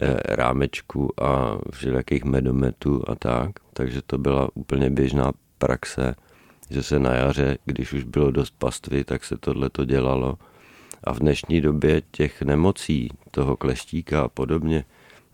eh, 0.00 0.16
rámečku 0.24 1.22
a 1.22 1.58
všelijakých 1.72 2.24
medometů 2.24 3.02
a 3.08 3.14
tak. 3.14 3.50
Takže 3.72 4.02
to 4.06 4.18
byla 4.18 4.48
úplně 4.54 4.90
běžná 4.90 5.32
praxe, 5.58 6.14
že 6.70 6.82
se 6.82 6.98
na 6.98 7.14
jaře, 7.14 7.58
když 7.64 7.92
už 7.92 8.04
bylo 8.04 8.30
dost 8.30 8.54
pastvy, 8.58 9.04
tak 9.04 9.24
se 9.24 9.36
tohle 9.36 9.70
to 9.70 9.84
dělalo. 9.84 10.38
A 11.04 11.12
v 11.12 11.18
dnešní 11.18 11.60
době 11.60 12.02
těch 12.10 12.42
nemocí, 12.42 13.10
toho 13.30 13.56
kleštíka 13.56 14.22
a 14.22 14.28
podobně, 14.28 14.84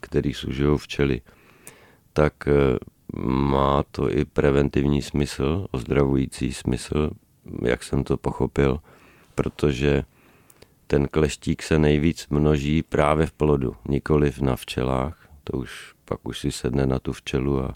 který 0.01 0.35
sužují 0.35 0.79
včely, 0.79 1.21
tak 2.13 2.49
eh, 2.49 2.79
má 3.27 3.83
to 3.91 4.11
i 4.11 4.25
preventivní 4.25 5.03
smysl, 5.03 5.67
ozdravující 5.71 6.53
smysl, 6.53 7.11
jak 7.63 7.83
jsem 7.83 8.05
to 8.05 8.17
pochopil, 8.17 8.81
protože 9.35 10.05
ten 10.87 11.09
kleštík 11.09 11.63
se 11.63 11.79
nejvíc 11.79 12.27
množí 12.31 12.83
právě 12.83 13.27
v 13.27 13.33
plodu, 13.33 13.77
nikoliv 13.89 14.41
na 14.41 14.57
včelách. 14.57 15.29
To 15.45 15.59
už 15.59 15.95
pak 16.05 16.29
už 16.29 16.39
si 16.39 16.53
sedne 16.53 16.87
na 16.87 16.99
tu 16.99 17.13
včelu 17.13 17.63
a, 17.65 17.75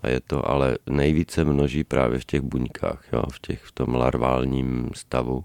a 0.00 0.08
je 0.08 0.20
to, 0.20 0.50
ale 0.50 0.78
nejvíce 0.90 1.44
množí 1.44 1.84
právě 1.84 2.18
v 2.18 2.24
těch 2.24 2.40
buňkách, 2.40 3.04
jo, 3.12 3.22
v, 3.32 3.40
těch, 3.40 3.62
v 3.62 3.72
tom 3.72 3.94
larválním 3.94 4.90
stavu 4.94 5.44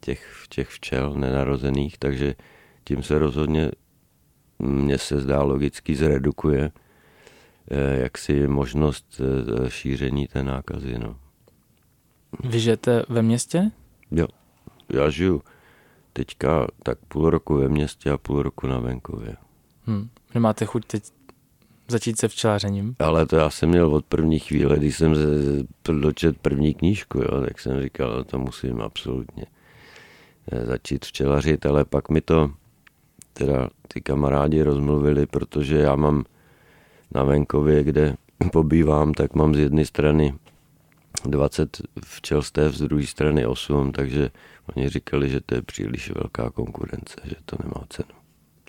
těch, 0.00 0.44
těch 0.48 0.68
včel 0.68 1.14
nenarozených, 1.14 1.98
takže 1.98 2.34
tím 2.84 3.02
se 3.02 3.18
rozhodně 3.18 3.70
mně 4.58 4.98
se 4.98 5.20
zdá 5.20 5.42
logicky 5.42 5.94
zredukuje 5.96 6.72
eh, 7.70 8.00
jaksi 8.00 8.48
možnost 8.48 9.20
eh, 9.20 9.70
šíření 9.70 10.26
té 10.26 10.44
nákazy. 10.44 10.98
No. 10.98 11.16
Vy 12.44 12.60
žijete 12.60 13.04
ve 13.08 13.22
městě? 13.22 13.70
Jo, 14.10 14.26
já 14.88 15.10
žiju 15.10 15.42
teďka 16.12 16.66
tak 16.82 16.98
půl 17.08 17.30
roku 17.30 17.54
ve 17.54 17.68
městě 17.68 18.10
a 18.10 18.18
půl 18.18 18.42
roku 18.42 18.66
na 18.66 18.78
venkově. 18.78 19.36
Hmm. 19.86 20.08
Nemáte 20.34 20.64
chuť 20.64 20.86
teď 20.86 21.04
začít 21.88 22.18
se 22.18 22.28
včelařením? 22.28 22.96
Ale 22.98 23.26
to 23.26 23.36
já 23.36 23.50
jsem 23.50 23.68
měl 23.68 23.94
od 23.94 24.04
první 24.04 24.38
chvíle, 24.38 24.76
když 24.78 24.96
jsem 24.96 25.14
dočet 26.00 26.38
první 26.38 26.74
knížku, 26.74 27.18
jo, 27.18 27.40
tak 27.40 27.60
jsem 27.60 27.82
říkal, 27.82 28.16
no 28.16 28.24
to 28.24 28.38
musím 28.38 28.80
absolutně 28.80 29.46
eh, 30.52 30.66
začít 30.66 31.04
včelařit, 31.04 31.66
ale 31.66 31.84
pak 31.84 32.08
mi 32.08 32.20
to 32.20 32.50
teda 33.32 33.68
ty 33.88 34.00
kamarádi 34.00 34.62
rozmluvili, 34.62 35.26
protože 35.26 35.78
já 35.78 35.96
mám 35.96 36.24
na 37.14 37.24
venkově, 37.24 37.84
kde 37.84 38.14
pobývám, 38.52 39.14
tak 39.14 39.34
mám 39.34 39.54
z 39.54 39.58
jedné 39.58 39.84
strany 39.84 40.34
20 41.24 41.82
včelstev, 42.04 42.74
z 42.74 42.82
druhé 42.82 43.06
strany 43.06 43.46
8, 43.46 43.92
takže 43.92 44.30
oni 44.76 44.88
říkali, 44.88 45.30
že 45.30 45.40
to 45.40 45.54
je 45.54 45.62
příliš 45.62 46.10
velká 46.10 46.50
konkurence, 46.50 47.16
že 47.24 47.34
to 47.44 47.56
nemá 47.64 47.86
cenu. 47.88 48.18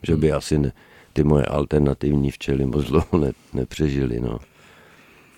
Že 0.03 0.15
by 0.15 0.27
hmm. 0.27 0.37
asi 0.37 0.57
ne, 0.57 0.71
ty 1.15 1.23
moje 1.23 1.45
alternativní 1.45 2.31
včely 2.31 2.65
moc 2.65 2.85
dlouho 2.85 3.17
ne, 3.19 3.31
nepřežily. 3.53 4.19
No. 4.19 4.39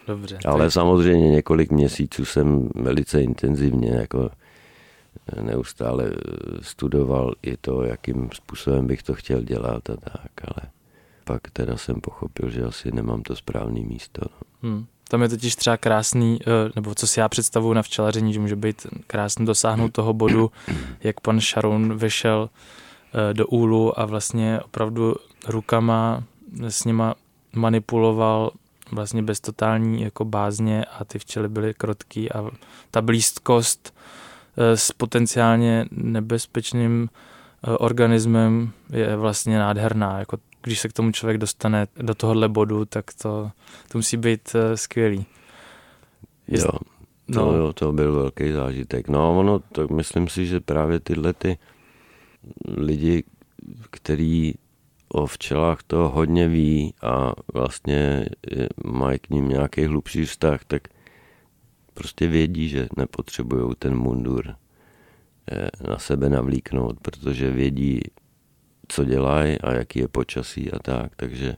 Dobře. 0.07 0.37
Ale 0.45 0.65
tak... 0.65 0.73
samozřejmě 0.73 1.29
několik 1.29 1.71
měsíců 1.71 2.25
jsem 2.25 2.69
velice 2.75 3.21
intenzivně 3.21 3.91
jako 3.91 4.29
neustále 5.41 6.11
studoval 6.61 7.33
i 7.41 7.57
to, 7.57 7.83
jakým 7.83 8.29
způsobem 8.33 8.87
bych 8.87 9.03
to 9.03 9.13
chtěl 9.13 9.41
dělat 9.41 9.89
a 9.89 9.95
tak, 9.95 10.31
ale 10.43 10.71
pak 11.23 11.41
teda 11.53 11.77
jsem 11.77 12.01
pochopil, 12.01 12.49
že 12.49 12.63
asi 12.63 12.91
nemám 12.91 13.21
to 13.21 13.35
správné 13.35 13.79
místo. 13.79 14.21
No. 14.63 14.69
Hmm. 14.69 14.85
Tam 15.09 15.21
je 15.21 15.29
totiž 15.29 15.55
třeba 15.55 15.77
krásný, 15.77 16.39
eh, 16.41 16.71
nebo 16.75 16.95
co 16.95 17.07
si 17.07 17.19
já 17.19 17.29
představuju 17.29 17.73
na 17.73 17.81
včelaření, 17.81 18.33
že 18.33 18.39
může 18.39 18.55
být 18.55 18.87
krásný 19.07 19.45
dosáhnout 19.45 19.91
toho 19.93 20.13
bodu, 20.13 20.51
jak 21.03 21.19
pan 21.19 21.39
Sharon 21.39 21.97
vyšel 21.97 22.49
eh, 22.53 22.86
do 23.33 23.47
úlu 23.47 23.99
a 23.99 24.05
vlastně 24.05 24.59
opravdu 24.59 25.15
rukama 25.47 26.23
s 26.61 26.85
nima 26.85 27.15
manipuloval 27.55 28.51
vlastně 28.91 29.23
bez 29.23 29.39
totální 29.39 30.01
jako 30.01 30.25
bázně 30.25 30.85
a 30.85 31.05
ty 31.05 31.19
včely 31.19 31.49
byly 31.49 31.73
krotký 31.73 32.31
a 32.31 32.49
ta 32.91 33.01
blízkost 33.01 33.93
eh, 34.57 34.77
s 34.77 34.91
potenciálně 34.91 35.85
nebezpečným 35.91 37.09
organismem 37.79 38.71
je 38.89 39.15
vlastně 39.15 39.59
nádherná. 39.59 40.19
Jako 40.19 40.37
když 40.61 40.79
se 40.79 40.89
k 40.89 40.93
tomu 40.93 41.11
člověk 41.11 41.37
dostane 41.37 41.87
do 41.95 42.15
tohohle 42.15 42.49
bodu, 42.49 42.85
tak 42.85 43.05
to, 43.21 43.51
to 43.91 43.97
musí 43.97 44.17
být 44.17 44.55
skvělý. 44.75 45.25
Jo, 46.47 46.71
to, 47.33 47.45
no. 47.45 47.53
jo, 47.53 47.73
to 47.73 47.91
byl 47.91 48.15
velký 48.15 48.51
zážitek. 48.51 49.07
No 49.07 49.39
ono, 49.39 49.59
to 49.59 49.87
myslím 49.87 50.27
si, 50.27 50.45
že 50.45 50.59
právě 50.59 50.99
tyhle 50.99 51.33
ty 51.33 51.57
lidi, 52.67 53.23
který 53.89 54.53
o 55.09 55.25
včelách 55.25 55.83
to 55.83 56.09
hodně 56.09 56.47
ví 56.47 56.93
a 57.01 57.33
vlastně 57.53 58.25
mají 58.85 59.19
k 59.19 59.29
ním 59.29 59.49
nějaký 59.49 59.85
hlubší 59.85 60.25
vztah, 60.25 60.65
tak 60.65 60.87
prostě 61.93 62.27
vědí, 62.27 62.69
že 62.69 62.87
nepotřebují 62.97 63.75
ten 63.79 63.95
mundur 63.95 64.55
eh, 65.51 65.69
na 65.89 65.97
sebe 65.99 66.29
navlíknout, 66.29 66.99
protože 66.99 67.51
vědí, 67.51 68.01
co 68.87 69.05
dělají 69.05 69.61
a 69.61 69.73
jaký 69.73 69.99
je 69.99 70.07
počasí 70.07 70.71
a 70.71 70.79
tak, 70.79 71.15
takže 71.15 71.55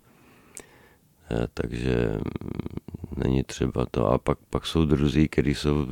eh, 1.32 1.48
takže 1.54 2.20
není 3.18 3.44
třeba 3.44 3.86
to. 3.92 4.08
A 4.08 4.18
pak, 4.18 4.38
pak 4.50 4.66
jsou 4.66 4.86
druzí, 4.86 5.28
kteří 5.28 5.56
jsou 5.56 5.86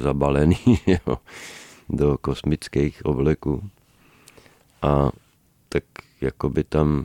zabalení 0.00 0.56
jo, 0.86 1.18
do 1.88 2.18
kosmických 2.18 3.06
obleků. 3.06 3.70
A 4.86 5.10
tak 5.68 5.84
jako 6.20 6.50
by 6.50 6.64
tam 6.64 7.04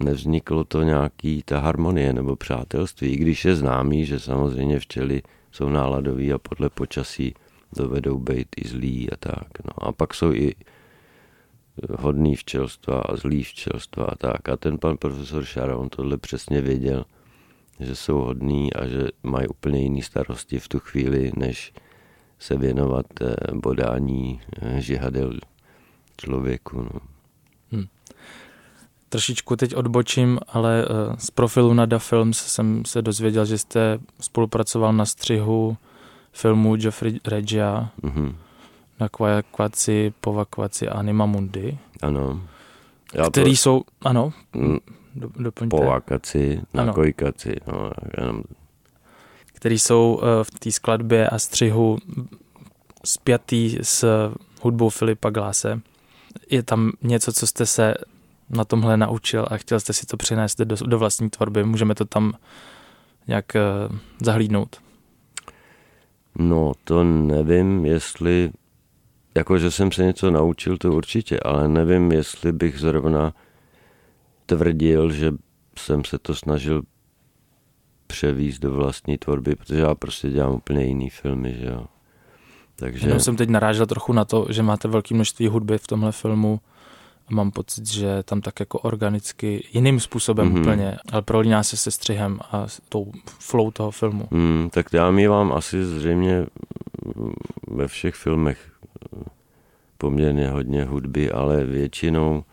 nevzniklo 0.00 0.64
to 0.64 0.82
nějaký 0.82 1.42
ta 1.42 1.60
harmonie 1.60 2.12
nebo 2.12 2.36
přátelství, 2.36 3.12
i 3.12 3.16
když 3.16 3.44
je 3.44 3.56
známý, 3.56 4.04
že 4.04 4.20
samozřejmě 4.20 4.78
včely 4.78 5.22
jsou 5.52 5.68
náladový 5.68 6.32
a 6.32 6.38
podle 6.38 6.70
počasí 6.70 7.34
dovedou 7.76 8.18
být 8.18 8.48
i 8.56 8.68
zlí 8.68 9.10
a 9.10 9.16
tak. 9.16 9.48
No. 9.64 9.88
A 9.88 9.92
pak 9.92 10.14
jsou 10.14 10.32
i 10.32 10.54
hodný 11.98 12.36
včelstva 12.36 13.00
a 13.00 13.16
zlý 13.16 13.42
včelstva 13.42 14.04
a 14.04 14.14
tak. 14.14 14.48
A 14.48 14.56
ten 14.56 14.78
pan 14.78 14.96
profesor 14.96 15.44
Sharon 15.44 15.88
tohle 15.88 16.16
přesně 16.16 16.60
věděl, 16.62 17.04
že 17.80 17.96
jsou 17.96 18.18
hodný 18.18 18.72
a 18.72 18.86
že 18.86 19.08
mají 19.22 19.48
úplně 19.48 19.80
jiný 19.80 20.02
starosti 20.02 20.58
v 20.58 20.68
tu 20.68 20.78
chvíli, 20.78 21.32
než 21.36 21.72
se 22.38 22.56
věnovat 22.56 23.06
eh, 23.20 23.34
bodání 23.54 24.40
eh, 24.62 24.80
žihadel 24.80 25.32
člověku. 26.16 26.82
No. 26.82 27.15
Trošičku 29.16 29.56
teď 29.56 29.74
odbočím, 29.74 30.38
ale 30.48 30.84
eh, 30.84 31.16
z 31.18 31.30
profilu 31.30 31.74
Nada 31.74 31.98
Films 31.98 32.38
jsem 32.38 32.84
se 32.84 33.02
dozvěděl, 33.02 33.44
že 33.44 33.58
jste 33.58 33.98
spolupracoval 34.20 34.92
na 34.92 35.04
střihu 35.04 35.76
filmu 36.32 36.76
Geoffrey 36.76 37.20
Regia. 37.24 37.90
Mm-hmm 38.02 38.34
na 39.00 39.08
kvaci, 39.42 40.12
povakvaci 40.20 40.88
Anima 40.88 41.26
Mundi. 41.26 41.78
Ano. 42.02 42.42
Já 43.14 43.30
který 43.30 43.50
to... 43.50 43.56
jsou, 43.56 43.82
ano, 44.02 44.32
mm, 44.52 44.78
do, 45.14 45.30
doplňte. 45.36 45.76
Povakaci, 45.76 46.60
na 46.74 46.92
kojkaci. 46.92 47.56
No, 47.66 47.90
jenom... 48.20 48.42
Který 49.46 49.78
jsou 49.78 50.20
eh, 50.22 50.44
v 50.44 50.50
té 50.50 50.72
skladbě 50.72 51.28
a 51.28 51.38
střihu 51.38 51.98
spjatý 53.04 53.78
s 53.82 54.30
hudbou 54.62 54.88
Filipa 54.88 55.30
Glase. 55.30 55.80
Je 56.50 56.62
tam 56.62 56.92
něco, 57.02 57.32
co 57.32 57.46
jste 57.46 57.66
se 57.66 57.94
na 58.50 58.64
tomhle 58.64 58.96
naučil 58.96 59.46
a 59.50 59.56
chtěl 59.56 59.80
jste 59.80 59.92
si 59.92 60.06
to 60.06 60.16
přinést 60.16 60.60
do, 60.60 60.76
do 60.86 60.98
vlastní 60.98 61.30
tvorby. 61.30 61.64
Můžeme 61.64 61.94
to 61.94 62.04
tam 62.04 62.34
nějak 63.26 63.44
uh, 63.54 63.96
zahlídnout? 64.22 64.76
No, 66.38 66.72
to 66.84 67.04
nevím, 67.04 67.86
jestli 67.86 68.50
jako, 69.34 69.58
že 69.58 69.70
jsem 69.70 69.92
se 69.92 70.04
něco 70.04 70.30
naučil, 70.30 70.78
to 70.78 70.92
určitě, 70.92 71.40
ale 71.40 71.68
nevím, 71.68 72.12
jestli 72.12 72.52
bych 72.52 72.78
zrovna 72.78 73.34
tvrdil, 74.46 75.12
že 75.12 75.32
jsem 75.78 76.04
se 76.04 76.18
to 76.18 76.34
snažil 76.34 76.82
převíst 78.06 78.62
do 78.62 78.72
vlastní 78.72 79.18
tvorby, 79.18 79.54
protože 79.54 79.80
já 79.80 79.94
prostě 79.94 80.30
dělám 80.30 80.52
úplně 80.52 80.84
jiný 80.84 81.10
filmy, 81.10 81.56
že 81.60 81.66
jo. 81.66 81.86
Takže... 82.76 83.06
Jenom 83.06 83.20
jsem 83.20 83.36
teď 83.36 83.48
narážel 83.48 83.86
trochu 83.86 84.12
na 84.12 84.24
to, 84.24 84.46
že 84.50 84.62
máte 84.62 84.88
velké 84.88 85.14
množství 85.14 85.48
hudby 85.48 85.78
v 85.78 85.86
tomhle 85.86 86.12
filmu 86.12 86.60
mám 87.30 87.50
pocit, 87.50 87.86
že 87.86 88.22
tam 88.22 88.40
tak 88.40 88.60
jako 88.60 88.78
organicky, 88.78 89.68
jiným 89.72 90.00
způsobem 90.00 90.54
mm-hmm. 90.54 90.60
úplně, 90.60 90.96
ale 91.12 91.22
prolíná 91.22 91.62
se 91.62 91.76
se 91.76 91.90
střihem 91.90 92.38
a 92.50 92.68
s 92.68 92.80
tou 92.88 93.12
flow 93.38 93.70
toho 93.70 93.90
filmu. 93.90 94.28
Mm, 94.30 94.68
tak 94.72 94.86
já 94.92 95.10
mývám 95.10 95.52
asi 95.52 95.84
zřejmě 95.84 96.46
ve 97.68 97.88
všech 97.88 98.14
filmech 98.14 98.58
poměrně 99.98 100.48
hodně 100.48 100.84
hudby, 100.84 101.30
ale 101.30 101.64
většinou 101.64 102.44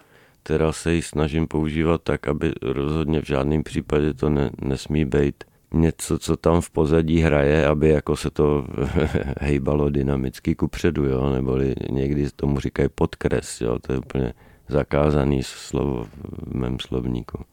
teda 0.44 0.72
se 0.72 0.94
ji 0.94 1.02
snažím 1.02 1.48
používat 1.48 2.02
tak, 2.04 2.28
aby 2.28 2.54
rozhodně 2.62 3.22
v 3.22 3.28
žádném 3.28 3.64
případě 3.64 4.14
to 4.14 4.30
ne, 4.30 4.50
nesmí 4.62 5.06
být 5.06 5.44
něco, 5.74 6.20
co 6.20 6.38
tam 6.38 6.62
v 6.62 6.70
pozadí 6.70 7.20
hraje, 7.20 7.68
aby 7.68 7.90
jako 7.90 8.16
se 8.16 8.30
to 8.30 8.66
hejbalo 9.40 9.90
dynamicky 9.90 10.56
kupředu, 10.56 11.06
jo, 11.06 11.30
neboli 11.30 11.76
někdy 11.90 12.28
tomu 12.36 12.60
říkají 12.60 12.90
podkres, 12.96 13.62
jo, 13.62 13.80
to 13.80 13.94
je 13.94 13.98
úplně 13.98 14.34
zakázaný 14.74 15.44
slovo 15.44 16.06
v 16.24 16.56
mém 16.56 16.80
slovníku. 16.80 17.46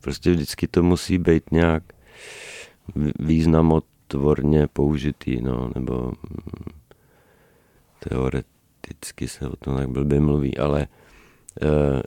Prostě 0.00 0.30
vždycky 0.30 0.66
to 0.66 0.82
musí 0.82 1.18
být 1.18 1.50
nějak 1.52 1.82
významotvorně 3.18 4.66
použitý, 4.72 5.42
no, 5.42 5.70
nebo 5.74 5.94
mm, 5.94 6.72
teoret, 7.98 8.46
vždycky 8.86 9.28
se 9.28 9.48
o 9.48 9.56
tom 9.56 9.76
tak 9.76 9.88
blbě 9.88 10.20
mluví, 10.20 10.58
ale 10.58 10.86
e, 11.62 12.02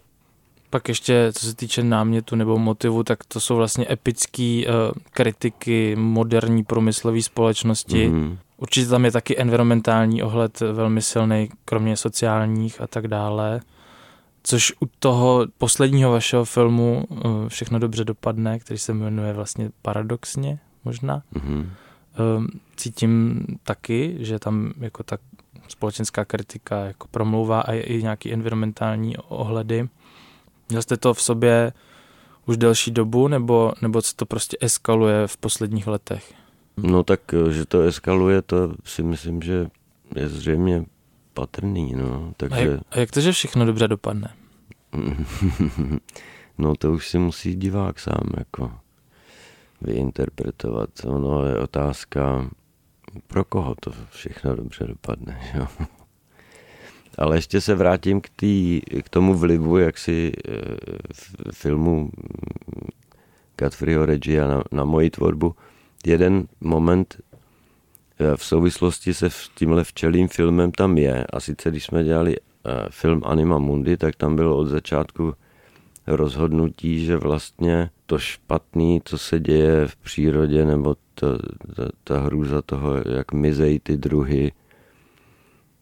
Pak 0.69 0.87
ještě, 0.87 1.31
co 1.33 1.45
se 1.45 1.55
týče 1.55 1.83
námětu 1.83 2.35
nebo 2.35 2.57
motivu, 2.57 3.03
tak 3.03 3.23
to 3.23 3.39
jsou 3.39 3.55
vlastně 3.55 3.85
epické 3.89 4.63
uh, 4.67 4.73
kritiky 5.11 5.95
moderní 5.95 6.63
průmyslové 6.63 7.21
společnosti. 7.21 8.07
Mm. 8.07 8.37
Určitě 8.57 8.89
tam 8.89 9.05
je 9.05 9.11
taky 9.11 9.39
environmentální 9.39 10.23
ohled 10.23 10.59
velmi 10.59 11.01
silný, 11.01 11.49
kromě 11.65 11.97
sociálních 11.97 12.81
a 12.81 12.87
tak 12.87 13.07
dále. 13.07 13.61
Což 14.47 14.73
u 14.79 14.85
toho 14.99 15.45
posledního 15.57 16.11
vašeho 16.11 16.45
filmu 16.45 17.05
uh, 17.09 17.19
všechno 17.47 17.79
dobře 17.79 18.03
dopadne, 18.03 18.59
který 18.59 18.77
se 18.77 18.93
jmenuje 18.93 19.33
vlastně 19.33 19.71
paradoxně 19.81 20.59
možná. 20.83 21.23
Mm. 21.43 21.59
Uh, 21.59 22.45
cítím 22.75 23.45
taky, 23.63 24.17
že 24.19 24.39
tam 24.39 24.73
jako 24.77 25.03
tak 25.03 25.21
společenská 25.67 26.25
kritika 26.25 26.85
jako 26.85 27.07
promlouvá 27.07 27.61
a 27.61 27.73
i 27.73 28.03
nějaký 28.03 28.33
environmentální 28.33 29.17
ohledy. 29.17 29.89
Měl 30.69 30.81
jste 30.81 30.97
to 30.97 31.13
v 31.13 31.21
sobě 31.21 31.73
už 32.45 32.57
delší 32.57 32.91
dobu, 32.91 33.27
nebo, 33.27 33.73
nebo 33.81 34.01
se 34.01 34.15
to 34.15 34.25
prostě 34.25 34.57
eskaluje 34.61 35.27
v 35.27 35.37
posledních 35.37 35.87
letech? 35.87 36.33
No 36.77 37.03
tak, 37.03 37.19
že 37.49 37.65
to 37.65 37.81
eskaluje, 37.81 38.41
to 38.41 38.73
si 38.83 39.03
myslím, 39.03 39.41
že 39.41 39.67
je 40.15 40.29
zřejmě 40.29 40.85
patrný, 41.35 41.93
no. 41.95 42.33
Takže... 42.37 42.55
A, 42.55 42.61
jak, 42.61 42.81
a 42.91 42.99
jak 42.99 43.11
to, 43.11 43.21
že 43.21 43.31
všechno 43.31 43.65
dobře 43.65 43.87
dopadne? 43.87 44.33
no 46.57 46.75
to 46.75 46.91
už 46.91 47.07
si 47.07 47.19
musí 47.19 47.55
divák 47.55 47.99
sám 47.99 48.29
jako 48.37 48.71
vyinterpretovat. 49.81 50.89
Ono 51.05 51.45
je 51.45 51.59
otázka, 51.59 52.49
pro 53.27 53.43
koho 53.43 53.75
to 53.75 53.91
všechno 54.09 54.55
dobře 54.55 54.87
dopadne. 54.87 55.41
Jo? 55.55 55.67
Ale 57.17 57.37
ještě 57.37 57.61
se 57.61 57.75
vrátím 57.75 58.21
k, 58.21 58.29
tý, 58.29 58.81
k 59.03 59.09
tomu 59.09 59.33
vlivu, 59.33 59.77
jak 59.77 59.97
si 59.97 60.31
eh, 60.47 60.51
v 61.13 61.51
filmu 61.51 62.09
Godfreyho 63.57 64.05
Regia 64.05 64.47
na, 64.47 64.63
na 64.71 64.83
moji 64.83 65.09
tvorbu. 65.09 65.55
Jeden 66.05 66.47
moment 66.61 67.15
eh, 67.19 67.34
v 68.35 68.45
souvislosti 68.45 69.13
se 69.13 69.29
tímhle 69.55 69.83
včelým 69.83 70.27
filmem 70.27 70.71
tam 70.71 70.97
je. 70.97 71.25
A 71.29 71.39
sice 71.39 71.71
když 71.71 71.83
jsme 71.83 72.03
dělali 72.03 72.35
eh, 72.35 72.71
film 72.89 73.21
Anima 73.25 73.57
Mundi, 73.57 73.97
tak 73.97 74.15
tam 74.15 74.35
bylo 74.35 74.57
od 74.57 74.65
začátku 74.67 75.33
rozhodnutí, 76.07 77.05
že 77.05 77.17
vlastně 77.17 77.89
to 78.05 78.19
špatný, 78.19 79.01
co 79.05 79.17
se 79.17 79.39
děje 79.39 79.87
v 79.87 79.95
přírodě, 79.95 80.65
nebo 80.65 80.95
ta, 81.15 81.27
ta, 81.75 81.89
ta 82.03 82.19
hrůza 82.19 82.61
toho, 82.61 82.95
jak 83.15 83.31
mizejí 83.31 83.79
ty 83.79 83.97
druhy, 83.97 84.51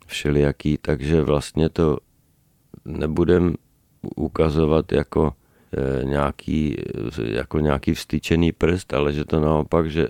všelijaký, 0.05 0.77
takže 0.81 1.21
vlastně 1.21 1.69
to 1.69 1.97
nebudem 2.85 3.55
ukazovat 4.15 4.91
jako 4.91 5.33
e, 5.77 6.05
nějaký, 6.05 6.77
jako 7.23 7.59
nějaký 7.59 7.93
vstyčený 7.93 8.51
prst, 8.51 8.93
ale 8.93 9.13
že 9.13 9.25
to 9.25 9.39
naopak, 9.39 9.91
že 9.91 10.07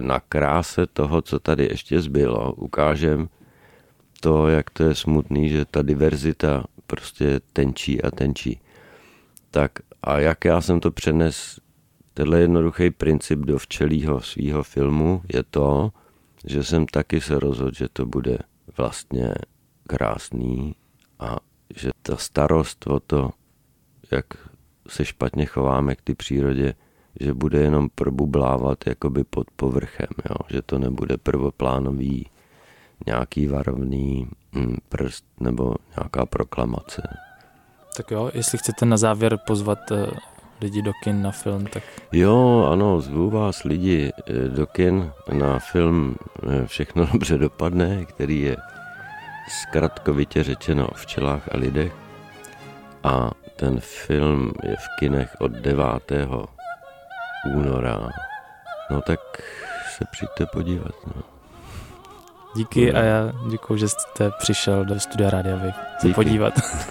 na 0.00 0.20
kráse 0.20 0.86
toho, 0.86 1.22
co 1.22 1.38
tady 1.38 1.64
ještě 1.64 2.00
zbylo, 2.00 2.52
ukážem 2.52 3.28
to, 4.20 4.48
jak 4.48 4.70
to 4.70 4.84
je 4.84 4.94
smutný, 4.94 5.48
že 5.48 5.64
ta 5.64 5.82
diverzita 5.82 6.64
prostě 6.86 7.40
tenčí 7.52 8.02
a 8.02 8.10
tenčí. 8.10 8.60
Tak 9.50 9.72
a 10.02 10.18
jak 10.18 10.44
já 10.44 10.60
jsem 10.60 10.80
to 10.80 10.90
přenes, 10.90 11.60
tenhle 12.14 12.40
jednoduchý 12.40 12.90
princip 12.90 13.38
do 13.38 13.58
včelího 13.58 14.20
svého 14.20 14.62
filmu 14.62 15.22
je 15.34 15.42
to, 15.42 15.92
že 16.44 16.64
jsem 16.64 16.86
taky 16.86 17.20
se 17.20 17.38
rozhodl, 17.38 17.74
že 17.74 17.88
to 17.92 18.06
bude 18.06 18.38
vlastně 18.76 19.34
krásný 19.86 20.74
a 21.18 21.36
že 21.76 21.90
ta 22.02 22.16
starost 22.16 22.86
o 22.86 23.00
to, 23.00 23.30
jak 24.10 24.26
se 24.88 25.04
špatně 25.04 25.46
chováme 25.46 25.94
k 25.94 26.02
té 26.02 26.14
přírodě, 26.14 26.74
že 27.20 27.34
bude 27.34 27.58
jenom 27.58 27.88
probublávat 27.94 28.78
jakoby 28.86 29.24
pod 29.24 29.50
povrchem, 29.56 30.08
jo? 30.30 30.36
že 30.48 30.62
to 30.62 30.78
nebude 30.78 31.16
prvoplánový 31.16 32.26
nějaký 33.06 33.46
varovný 33.46 34.28
hm, 34.54 34.76
prst 34.88 35.24
nebo 35.40 35.74
nějaká 35.96 36.26
proklamace. 36.26 37.02
Tak 37.96 38.10
jo, 38.10 38.30
jestli 38.34 38.58
chcete 38.58 38.86
na 38.86 38.96
závěr 38.96 39.38
pozvat 39.46 39.92
eh, 39.92 40.06
lidi 40.60 40.82
do 40.82 40.92
kin 41.02 41.22
na 41.22 41.30
film, 41.30 41.66
tak... 41.66 41.82
Jo, 42.12 42.68
ano, 42.72 43.00
zvu 43.00 43.30
vás 43.30 43.64
lidi 43.64 44.12
eh, 44.26 44.48
do 44.48 44.66
kin 44.66 45.12
na 45.32 45.58
film 45.58 46.16
eh, 46.48 46.66
Všechno 46.66 47.06
dobře 47.12 47.38
dopadne, 47.38 48.04
který 48.04 48.40
je 48.40 48.56
zkratkovitě 49.48 50.42
řečeno 50.42 50.88
o 50.88 50.94
včelách 50.94 51.48
a 51.52 51.56
lidech. 51.56 51.92
A 53.04 53.30
ten 53.56 53.80
film 53.80 54.52
je 54.62 54.76
v 54.76 54.86
kinech 54.98 55.36
od 55.40 55.52
9. 55.52 55.84
února. 57.44 57.98
No 58.90 59.00
tak 59.00 59.20
se 59.96 60.04
přijďte 60.10 60.46
podívat. 60.46 60.92
No. 61.06 61.22
Díky 62.56 62.92
a 62.92 63.02
já 63.02 63.32
děkuji, 63.50 63.76
že 63.76 63.88
jste 63.88 64.30
přišel 64.38 64.84
do 64.84 65.00
studia 65.00 65.30
Rádia 65.30 65.56
Vy 65.56 65.72
se 65.72 66.06
Díky. 66.06 66.14
podívat. 66.14 66.54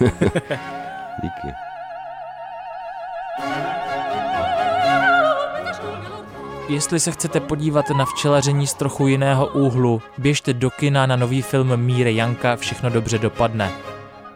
Díky. 1.22 1.54
Jestli 6.68 7.00
se 7.00 7.10
chcete 7.12 7.40
podívat 7.40 7.90
na 7.90 8.04
včelaření 8.04 8.66
z 8.66 8.74
trochu 8.74 9.06
jiného 9.06 9.46
úhlu, 9.46 10.02
běžte 10.18 10.52
do 10.52 10.70
kina 10.70 11.06
na 11.06 11.16
nový 11.16 11.42
film 11.42 11.76
Míry 11.76 12.16
Janka 12.16 12.56
Všechno 12.56 12.90
dobře 12.90 13.18
dopadne. 13.18 13.70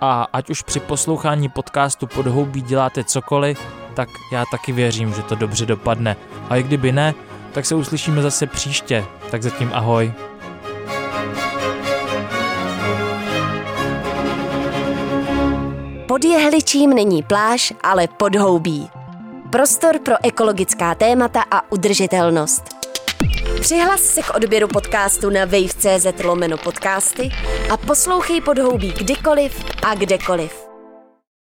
A 0.00 0.26
ať 0.32 0.50
už 0.50 0.62
při 0.62 0.80
poslouchání 0.80 1.48
podcastu 1.48 2.06
Podhoubí 2.06 2.62
děláte 2.62 3.04
cokoliv, 3.04 3.60
tak 3.96 4.08
já 4.32 4.44
taky 4.50 4.72
věřím, 4.72 5.14
že 5.14 5.22
to 5.22 5.34
dobře 5.34 5.66
dopadne. 5.66 6.16
A 6.48 6.56
i 6.56 6.62
kdyby 6.62 6.92
ne, 6.92 7.14
tak 7.52 7.66
se 7.66 7.74
uslyšíme 7.74 8.22
zase 8.22 8.46
příště. 8.46 9.04
Tak 9.30 9.42
zatím 9.42 9.70
ahoj. 9.74 10.12
Pod 16.08 16.24
jehličím 16.24 16.90
není 16.90 17.22
pláž, 17.22 17.72
ale 17.82 18.08
podhoubí. 18.08 18.90
Prostor 19.50 19.98
pro 19.98 20.14
ekologická 20.22 20.94
témata 20.94 21.44
a 21.50 21.72
udržitelnost. 21.72 22.76
Přihlas 23.60 24.00
se 24.00 24.22
k 24.22 24.34
odběru 24.34 24.68
podcastu 24.68 25.30
na 25.30 25.44
wave.cz 25.44 26.24
lomeno 26.24 26.56
podcasty 26.56 27.30
a 27.70 27.76
poslouchej 27.76 28.40
podhoubí 28.40 28.92
kdykoliv 28.92 29.64
a 29.82 29.94
kdekoliv. 29.94 30.65